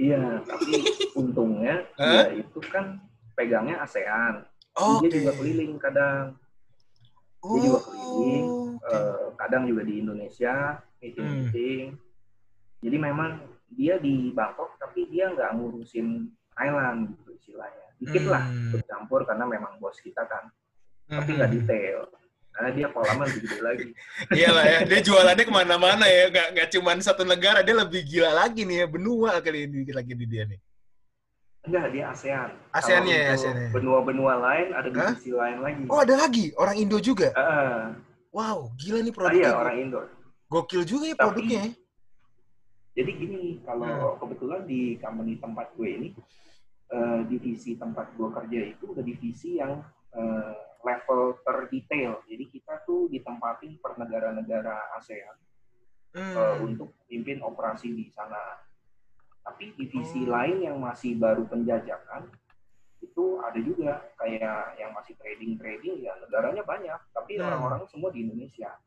[0.02, 0.74] Iya, tapi
[1.22, 2.98] untungnya dia itu kan
[3.38, 4.42] pegangnya ASEAN.
[4.78, 5.08] Oke.
[5.08, 6.26] Dia juga keliling kadang.
[7.42, 8.46] dia juga keliling,
[8.78, 8.86] oke.
[8.86, 10.54] Eh, kadang juga di Indonesia
[11.02, 11.98] meeting-meeting.
[12.82, 13.42] Jadi memang
[13.74, 17.88] dia di Bangkok tapi dia nggak ngurusin Thailand gitu istilahnya.
[17.98, 18.72] Dikit lah Hmm.
[18.74, 20.54] bercampur karena memang bos kita kan.
[21.10, 22.06] Tapi nggak detail.
[22.52, 23.88] Karena dia kolamnya lebih gede lagi.
[24.38, 28.32] Iyalah ya, dia jualannya ke mana-mana ya, nggak nggak cuma satu negara, dia lebih gila
[28.36, 30.60] lagi nih ya, benua kali ini lagi di dia nih.
[31.62, 32.50] Enggak, dia ASEAN.
[32.74, 33.68] ASEAN-nya ya, Kalau untuk ASEAN-nya.
[33.70, 35.84] Benua-benua lain ada divisi lain lagi.
[35.86, 37.30] Oh ada lagi orang Indo juga.
[37.34, 37.94] Ah,
[38.32, 39.44] Wow, gila nih ah, produknya.
[39.44, 40.00] iya orang Indo.
[40.48, 41.62] Gokil juga ya Tapi- produknya.
[41.62, 41.74] ya.
[42.92, 44.18] Jadi gini, kalau Hmm.
[44.20, 46.10] kebetulan di company tempat gue ini,
[46.90, 49.80] eh, divisi tempat gue kerja itu udah divisi yang
[50.12, 52.20] eh, level terdetail.
[52.26, 55.36] Jadi kita tuh ditempatin per negara-negara ASEAN
[56.12, 56.68] eh, Hmm.
[56.68, 58.60] untuk pimpin operasi di sana.
[59.42, 60.32] Tapi divisi Oh.
[60.32, 62.30] lain yang masih baru penjajakan
[63.02, 67.50] itu ada juga kayak yang masih trading trading ya negaranya banyak tapi Hmm.
[67.50, 68.78] orang-orang semua di Indonesia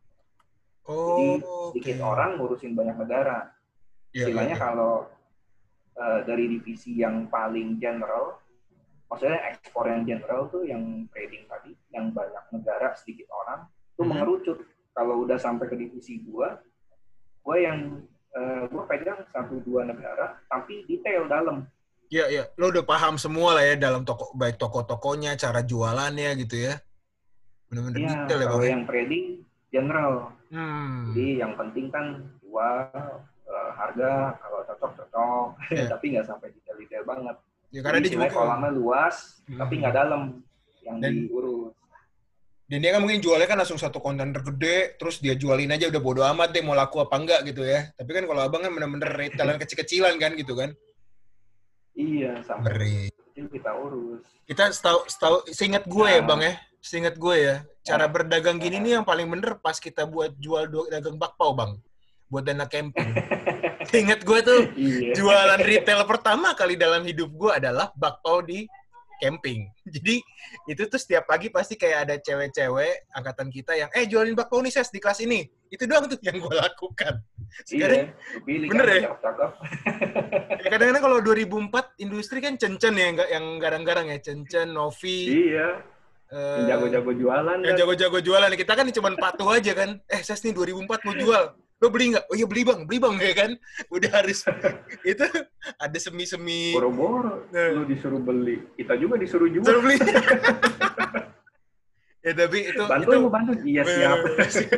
[0.86, 1.28] Oh, jadi
[1.74, 3.50] sedikit orang ngurusin banyak negara
[4.14, 4.62] Iya, istilahnya iya.
[4.62, 5.10] kalau
[5.94, 8.38] eh, dari divisi yang paling general
[9.06, 14.10] maksudnya ekspor yang general tuh yang trading tadi yang banyak negara sedikit orang itu Mhm.
[14.10, 14.58] mengerucut
[14.90, 16.58] kalau udah sampai ke divisi gua
[17.42, 21.66] gua yang eh, gua pegang satu dua negara tapi detail dalam
[22.06, 22.44] Iya, iya.
[22.54, 26.78] Lo udah paham semua lah ya dalam toko, baik toko-tokonya, cara jualannya gitu ya.
[27.66, 28.62] Bener-bener ya detail ya, kalau Bang.
[28.62, 28.72] ya?
[28.72, 29.24] yang trading
[29.68, 30.14] general
[30.46, 31.10] Hmm.
[31.10, 32.06] jadi yang penting kan
[32.38, 32.70] jual
[33.42, 35.88] eh, harga kalau cocok cocok Iya.
[35.90, 37.36] tapi nggak sampai detail-detail banget
[37.72, 39.58] Ya, karena Jadi dia juga kolamnya luas Hmm.
[39.58, 40.22] tapi nggak dalam
[40.80, 41.74] yang Dan- diurus
[42.74, 46.02] Dan dia kan mungkin jualnya kan langsung satu kontainer gede, terus dia jualin aja udah
[46.02, 47.86] bodo amat deh mau laku apa enggak gitu ya.
[47.94, 50.74] Tapi kan kalau abang kan bener-bener retailan kecil-kecilan kan gitu kan.
[51.94, 52.98] iya sampai Ngeri.
[53.14, 56.26] kecil kita urus Kita setahu, setahu, seingat gue ya Nah.
[56.26, 57.54] bang ya, seingat gue ya,
[57.86, 58.10] cara Nah.
[58.10, 61.78] berdagang gini nih yang paling bener pas kita buat jual dagang bakpao bang.
[62.26, 63.06] Buat dana camping.
[63.94, 68.66] Seingat gue tuh, iya jualan retail pertama kali dalam hidup gue adalah bakpao di
[69.24, 69.64] camping.
[69.94, 70.20] Jadi
[70.68, 74.72] itu tuh setiap pagi pasti kayak ada cewek-cewek angkatan kita yang eh jualin bakpao nih
[74.72, 75.48] ses di kelas ini.
[75.72, 77.24] Itu doang tuh yang gue lakukan.
[77.64, 79.00] Sekarang iya pilih Bener kan ya?
[80.64, 85.80] ya kadang-kadang kalau 2004 industri kan cencen ya nggak yang garang-garang ya cencen, Novi, iya
[86.34, 87.80] eh, jago-jago jualan yang kan.
[87.80, 88.50] jago-jago jualan.
[88.58, 89.90] Kita kan cuma patuh aja kan.
[90.10, 91.44] Eh ses nih 2004 mau jual.
[91.82, 92.24] Lo beli nggak?
[92.30, 93.50] Oh iya beli bang, beli bang ya kan.
[93.90, 94.46] Udah harus
[95.10, 95.26] itu
[95.80, 96.72] ada semi-semi.
[96.74, 97.70] boro-boro Nah.
[97.74, 99.98] lu disuruh beli kita juga disuruh jual Suruh beli.
[102.24, 104.16] ya tapi itu bantu itu mau bantu iya siap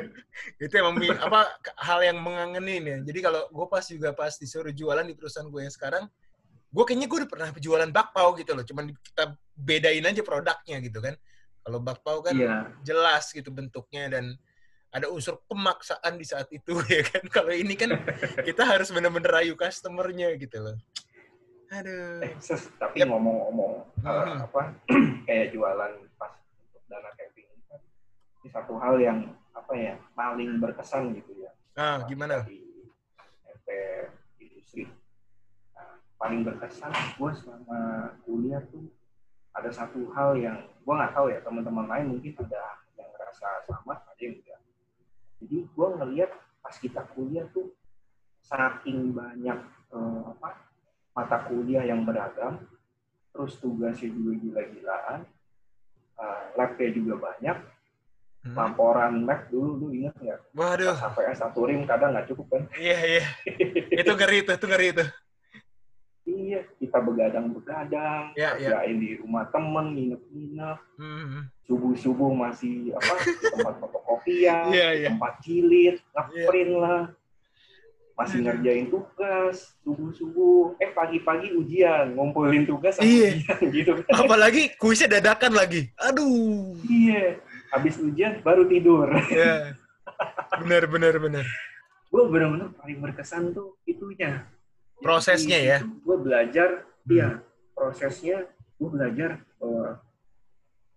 [0.66, 1.46] itu emang apa
[1.78, 2.98] hal yang mengangenin ya.
[3.06, 6.04] Jadi kalau gue pas juga pas disuruh jualan di perusahaan gue yang sekarang,
[6.74, 8.64] gue kayaknya gue udah pernah jualan bakpao gitu loh.
[8.66, 11.14] Cuman kita bedain aja produknya gitu kan.
[11.62, 14.35] Kalau bakpao kan iya jelas gitu bentuknya dan
[14.88, 17.25] ada unsur pemaksaan di saat itu ya kan.
[17.27, 17.92] Kalau ini kan
[18.40, 20.77] kita harus bener-bener rayu customernya gitu loh.
[21.68, 22.22] Aduh.
[22.22, 23.11] Eh, Ses, tapi Yap.
[23.11, 24.38] ngomong-ngomong Hmm.
[24.40, 24.70] apa
[25.27, 26.31] kayak jualan pas
[26.62, 27.81] untuk dana camping ini kan
[28.38, 29.18] ini satu hal yang
[29.51, 32.46] apa ya paling berkesan gitu ya Ah, gimana?
[32.46, 32.62] di
[33.44, 33.68] FT
[34.38, 34.87] industri
[35.75, 37.79] nah, paling berkesan gue selama
[38.22, 38.87] kuliah tuh
[39.51, 42.62] ada satu hal yang gue nggak tahu ya teman-teman lain mungkin ada
[42.94, 44.55] yang ngerasa sama ada yang enggak
[45.38, 47.70] jadi gue ngelihat pas kita kuliah tuh
[48.42, 49.59] saking banyak
[49.90, 50.49] eh, apa
[51.12, 52.61] mata kuliah yang beragam
[53.31, 55.20] terus tugasnya juga gila-gilaan
[56.16, 57.59] eh, labnya juga banyak
[58.46, 58.55] Hmm.
[58.55, 60.94] laporan lab dulu lu ingat nggak Waduh.
[60.94, 63.25] HPS satu rim kadang nggak cukup kan Iya, iya.
[64.07, 65.05] Itu ngeri itu, itu ngeri itu.
[66.56, 68.72] Iya kita begadang-begadang Ya, ya.
[68.78, 71.52] kerjain di rumah temen nginep-nginep Hmm.
[71.62, 73.14] subuh-subuh masih apa
[73.50, 75.08] tempat fotokopian Iya, di iya.
[75.08, 77.02] tempat jilid ngeprint lah
[78.16, 83.36] masih ngerjain tugas subuh-subuh eh pagi-pagi ujian ngumpulin tugas Iya.
[83.36, 85.92] ujian gitu kan Apalagi kuisnya dadakan lagi.
[85.98, 86.72] Aduh.
[86.82, 87.36] iya
[87.68, 89.76] habis ujian baru tidur Ya.
[90.56, 91.44] Benar, benar, benar.
[92.06, 94.48] gue benar-benar paling berkesan tuh itunya
[95.00, 97.12] prosesnya ya gue belajar hmm.
[97.12, 97.28] iya
[97.76, 99.96] prosesnya gue belajar uh,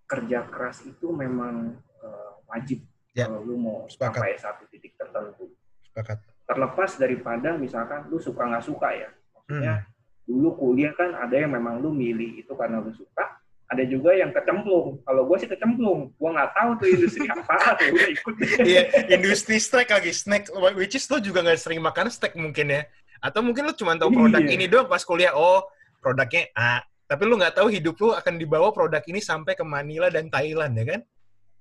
[0.09, 2.81] kerja keras itu memang uh, wajib
[3.13, 3.29] ya.
[3.29, 4.19] kalau lu mau Sepakat.
[4.19, 5.51] sampai satu titik tertentu
[5.85, 6.17] Sepakat.
[6.47, 9.87] terlepas daripada misalkan lu suka nggak suka ya maksudnya hmm.
[10.25, 14.33] dulu kuliah kan ada yang memang lu milih itu karena lu suka ada juga yang
[14.33, 14.97] kecemplung.
[15.05, 18.33] Kalau gue sih kecemplung, gue nggak tahu tuh industri apa, ya udah ikut.
[18.65, 18.81] Iya,
[19.13, 22.81] industri steak lagi, snack, which is lo juga nggak sering makan steak mungkin ya.
[23.19, 24.55] Atau mungkin lo cuma tahu produk iya.
[24.55, 25.67] ini doang pas kuliah, oh
[25.99, 26.83] produknya A.
[27.09, 30.73] Tapi lo nggak tahu hidup lo akan dibawa produk ini sampai ke Manila dan Thailand
[30.75, 31.01] ya kan?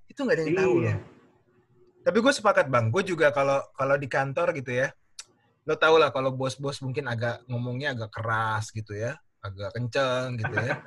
[0.06, 0.94] Itu nggak ada yang tahu iya.
[0.94, 0.96] loh.
[2.08, 4.88] Tapi gue sepakat bang, gue juga kalau kalau di kantor gitu ya,
[5.68, 10.56] lo tau lah kalau bos-bos mungkin agak ngomongnya agak keras gitu ya, agak kenceng gitu
[10.56, 10.80] ya.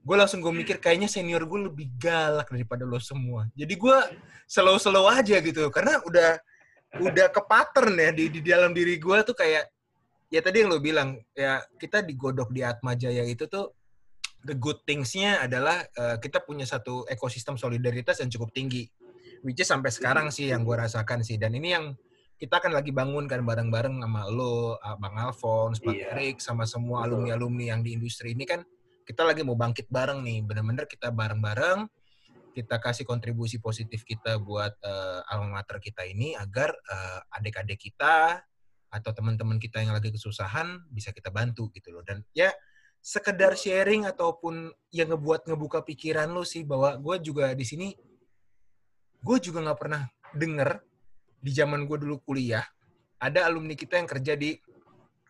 [0.00, 3.44] gue langsung gue mikir kayaknya senior gue lebih galak daripada lo semua.
[3.52, 3.96] Jadi gue
[4.48, 6.40] slow-slow aja gitu karena udah
[6.98, 9.68] udah ke pattern ya di, di dalam diri gue tuh kayak
[10.30, 13.74] ya tadi yang lo bilang ya kita digodok di Atma Jaya itu tuh
[14.46, 18.88] the good things-nya adalah uh, kita punya satu ekosistem solidaritas yang cukup tinggi.
[19.40, 21.40] Which is sampai sekarang sih yang gue rasakan sih.
[21.40, 21.96] Dan ini yang
[22.36, 26.12] kita akan lagi bangun kan bareng-bareng sama lo, Bang Alphonse, Bang iya.
[26.12, 28.64] Erik, sama semua alumni-alumni yang di industri ini kan
[29.04, 31.88] kita lagi mau bangkit bareng nih, bener-bener kita bareng-bareng,
[32.52, 38.44] kita kasih kontribusi positif kita buat uh, alma mater kita ini agar uh, adik-adik kita
[38.90, 42.02] atau teman-teman kita yang lagi kesusahan bisa kita bantu gitu loh.
[42.02, 42.50] Dan ya
[43.00, 47.88] sekedar sharing ataupun yang ngebuat ngebuka pikiran lo sih bahwa gue juga di sini
[49.20, 50.04] gue juga nggak pernah
[50.36, 50.84] denger
[51.40, 52.64] di zaman gue dulu kuliah
[53.20, 54.56] ada alumni kita yang kerja di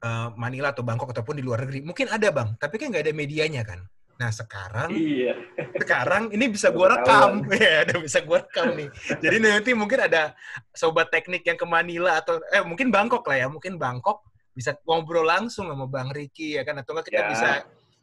[0.03, 1.83] uh, Manila atau Bangkok ataupun di luar negeri.
[1.83, 3.83] Mungkin ada bang, tapi kan nggak ada medianya kan.
[4.21, 5.33] Nah sekarang, iya.
[5.81, 8.93] sekarang ini bisa gue rekam, ya, ada bisa gue rekam nih.
[9.17, 10.37] Jadi nanti mungkin ada
[10.77, 14.21] sobat teknik yang ke Manila atau eh mungkin Bangkok lah ya, mungkin Bangkok
[14.53, 17.29] bisa ngobrol langsung sama Bang Riki ya kan, atau nggak kita ya.
[17.33, 17.49] bisa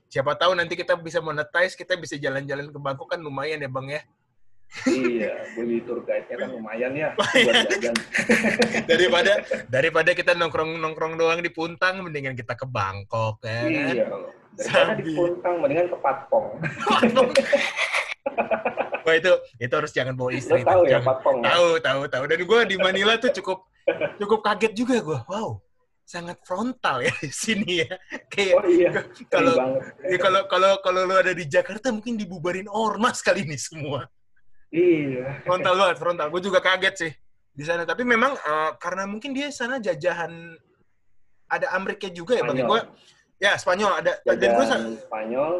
[0.10, 3.86] siapa tahu nanti kita bisa monetize, kita bisa jalan-jalan ke Bangkok kan lumayan ya Bang
[3.86, 4.01] ya
[4.88, 7.95] iya, beli tour guide-nya kan lumayan ya buat jajan.
[8.91, 9.34] daripada
[9.71, 13.71] daripada kita nongkrong-nongkrong doang di Puntang, mendingan kita ke Bangkok ya kan?
[13.71, 14.06] Iya,
[14.60, 16.47] daripada di Puntang, mendingan ke Patpong.
[19.08, 20.60] Wah itu itu harus jangan bawa istri.
[20.62, 21.38] Lo tahu ya Patpong?
[21.39, 21.47] Ya?
[21.56, 22.23] Tahu, tahu, tahu.
[22.27, 23.71] Dan gue di Manila tuh cukup
[24.19, 25.19] cukup kaget juga gue.
[25.32, 25.63] Wow,
[26.03, 27.95] sangat frontal ya di sini ya.
[28.27, 28.91] Kayak oh, iya.
[29.32, 29.56] kalau
[30.03, 34.12] ya, kalau kalau kalau lo ada di Jakarta mungkin dibubarin ormas kali ini semua.
[34.71, 35.43] Iya.
[35.47, 36.27] Frontal banget, frontal.
[36.27, 37.12] Gue juga kaget sih
[37.56, 37.88] di sana.
[37.88, 40.32] Tapi memang uh, karena mungkin dia sana jajahan
[41.47, 42.80] ada Amerika juga ya bagi gue.
[43.39, 44.12] Ya Spanyol ada.
[44.27, 44.65] Jajahan dan gue
[45.08, 45.53] Spanyol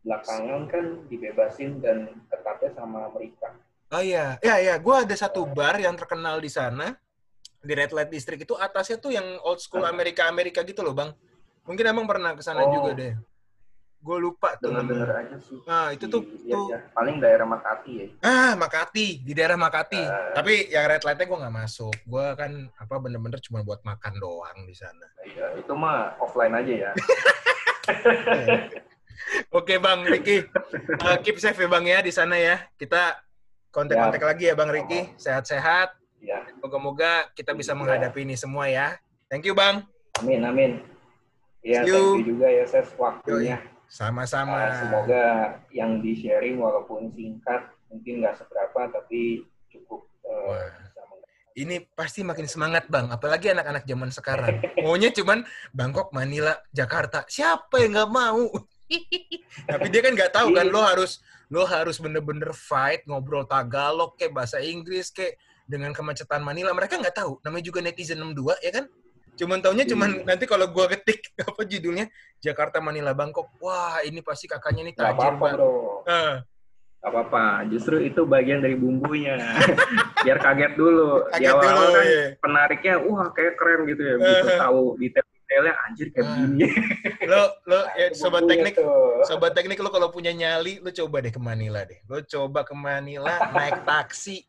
[0.00, 3.52] belakangan kan dibebasin dan ketatnya sama Amerika.
[3.90, 4.74] Oh iya, ya ya.
[4.78, 6.94] Gue ada satu bar yang terkenal di sana
[7.60, 11.12] di Red Light District itu atasnya tuh yang old school Amerika Amerika gitu loh bang.
[11.68, 12.72] Mungkin emang pernah ke sana oh.
[12.72, 13.12] juga deh.
[14.00, 14.72] Gue lupa tuh.
[14.72, 15.60] Dengar-dengar aja sih.
[15.68, 16.72] Nah, itu tuh, iya, tuh.
[16.72, 16.80] Ya.
[16.96, 18.06] paling daerah Makati ya.
[18.24, 20.00] Ah, Makati, di daerah Makati.
[20.00, 21.92] Uh, Tapi yang red light-nya gue nggak masuk.
[22.08, 25.04] Gue kan apa bener-bener cuma buat makan doang di sana.
[25.20, 26.90] Iya, itu mah offline aja ya.
[29.52, 30.42] Oke Bang Riki,
[31.04, 32.56] uh, keep safe ya Bang ya di sana ya.
[32.80, 33.20] Kita
[33.68, 34.26] kontak-kontak ya.
[34.26, 35.12] lagi ya Bang Riki.
[35.20, 35.92] Sehat-sehat.
[36.24, 36.40] Ya.
[36.64, 37.78] Moga-moga kita bisa ya.
[37.78, 38.96] menghadapi ini semua ya.
[39.28, 39.84] Thank you Bang.
[40.24, 40.80] Amin amin.
[41.60, 43.60] Iya, thank you juga ya Ses waktunya.
[43.60, 43.79] Yoi.
[43.90, 44.70] Sama-sama.
[44.70, 45.24] Uh, semoga
[45.74, 50.70] yang di sharing walaupun singkat mungkin nggak seberapa tapi cukup uh,
[51.58, 54.62] ini pasti makin semangat bang, apalagi anak-anak zaman sekarang.
[54.80, 55.42] Maunya cuman
[55.74, 57.26] Bangkok, Manila, Jakarta.
[57.26, 58.46] Siapa yang nggak mau?
[59.70, 60.72] Tapi dia kan nggak tahu kan, iya.
[60.72, 61.18] lo harus
[61.50, 65.34] lo harus bener-bener fight, ngobrol Tagalog kayak bahasa Inggris kayak
[65.66, 66.70] dengan kemacetan Manila.
[66.70, 67.42] Mereka nggak tahu.
[67.42, 68.84] Namanya juga netizen 62 ya kan?
[69.40, 70.26] Cuman taunya cuman hmm.
[70.28, 72.12] nanti kalau gua ketik apa judulnya
[72.44, 73.56] Jakarta Manila Bangkok.
[73.64, 75.72] Wah, ini pasti kakaknya nih tajir apa-apa, Bro.
[76.04, 76.36] Uh.
[77.00, 79.40] Gak apa-apa, justru itu bagian dari bumbunya.
[80.24, 81.24] Biar kaget dulu.
[81.32, 82.24] Kaget Di awal-awal kan iya.
[82.36, 84.14] penariknya, wah kayak keren gitu ya.
[84.20, 84.60] Begitu uh.
[84.60, 86.32] tahu detail-detailnya, anjir kayak uh.
[86.36, 86.66] begini.
[87.24, 88.84] lo, lo, ya, sobat teknik, itu.
[89.24, 92.04] sobat teknik lo kalau punya nyali, lo coba deh ke Manila deh.
[92.04, 94.44] Lo coba ke Manila, naik taksi,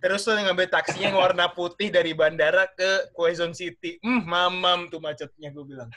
[0.00, 4.00] Terus tuh ngambil taksinya yang warna putih dari bandara ke Quezon City.
[4.00, 5.92] Hmm, mamam tuh macetnya gue bilang.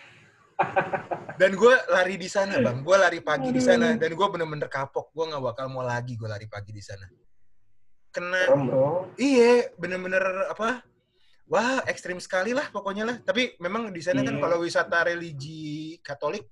[1.39, 2.84] Dan gue lari di sana, bang.
[2.84, 3.95] Gue lari pagi di sana.
[3.95, 5.11] Dan gue bener-bener kapok.
[5.15, 7.07] Gue nggak bakal mau lagi gue lari pagi di sana.
[8.11, 8.51] Kena.
[9.15, 10.84] Iya, bener-bener apa?
[11.47, 13.17] Wah, ekstrim sekali lah pokoknya lah.
[13.23, 14.41] Tapi memang di sana kan iya.
[14.41, 16.47] kalau wisata religi Katolik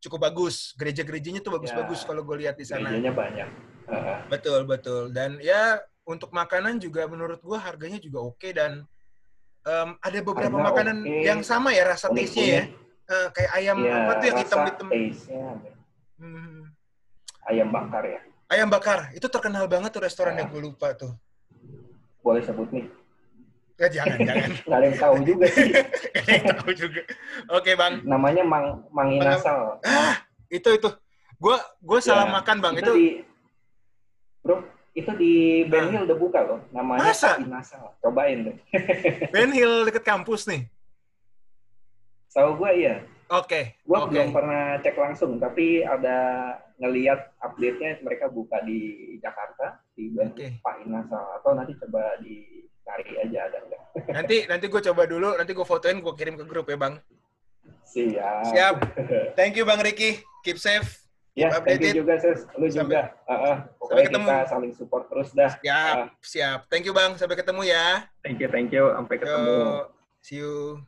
[0.00, 0.72] cukup bagus.
[0.76, 2.92] Gereja-gerejanya tuh bagus-bagus ya, kalau gue lihat di sana.
[2.92, 3.48] Gerejanya banyak.
[3.88, 4.20] Uh.
[4.28, 5.12] Betul, betul.
[5.12, 8.84] Dan ya untuk makanan juga menurut gue harganya juga oke okay dan
[9.64, 11.24] em, ada beberapa Harga makanan oke.
[11.24, 12.64] yang sama ya rasa taste-nya ya.
[13.04, 14.86] Eh, kayak ayam Iya, apa tuh yang hitam-hitam.
[16.16, 16.60] Hmm.
[17.44, 18.20] ayam bakar ya.
[18.48, 19.12] Ayam bakar.
[19.12, 20.48] Itu terkenal banget tuh restorannya Ah.
[20.48, 21.12] gue lupa tuh.
[22.20, 22.88] Boleh sebut nih.
[23.76, 24.50] Ya jangan, jangan.
[24.64, 25.68] Nggak ada yang tahu juga sih.
[26.14, 27.00] Gak ada yang tahu juga.
[27.52, 27.94] Oke, Bang.
[28.06, 29.82] Namanya Mang Manginasal.
[29.82, 30.88] Ah, itu itu.
[31.36, 32.74] Gua gua salah Ya, makan, Bang.
[32.78, 33.08] itu, Itu, di
[34.40, 34.56] Bro,
[34.94, 35.32] itu di
[35.66, 35.90] Ben Ah.
[35.90, 36.60] Hill udah buka loh.
[36.70, 37.34] Namanya Masa?
[37.36, 37.98] Manginasal.
[37.98, 38.56] Cobain deh.
[39.34, 40.70] Ben Hill deket kampus nih.
[42.30, 42.96] Tahu gue iya.
[43.30, 43.78] Oke.
[43.82, 44.10] Gue Oke.
[44.10, 46.16] belum pernah cek langsung, tapi ada
[46.78, 48.78] ngeliat update-nya mereka buka di
[49.18, 50.58] Jakarta di Ben Oke.
[50.58, 53.82] Pak Inasal atau nanti coba dicari aja ada nggak?
[54.18, 56.98] Nanti nanti gue coba dulu, nanti gue fotoin, gue kirim ke grup ya, Bang.
[57.86, 58.42] Siap.
[58.50, 58.74] Siap.
[59.38, 60.18] Thank you, Bang Ricky.
[60.42, 61.03] Keep safe.
[61.34, 62.46] Ya, Keep thank you juga, Sis.
[62.54, 63.02] Lu Sampai- juga.
[63.26, 63.56] Heeh.
[63.82, 64.26] sampai ketemu.
[64.30, 65.50] kita saling support terus dah.
[65.58, 66.06] Siap, Ah.
[66.22, 66.58] siap.
[66.70, 67.18] Thank you, Bang.
[67.18, 68.06] Sampai ketemu ya.
[68.22, 68.94] Thank you, thank you.
[68.94, 69.50] Sampai ketemu.
[69.50, 69.90] Yo,
[70.22, 70.78] see you.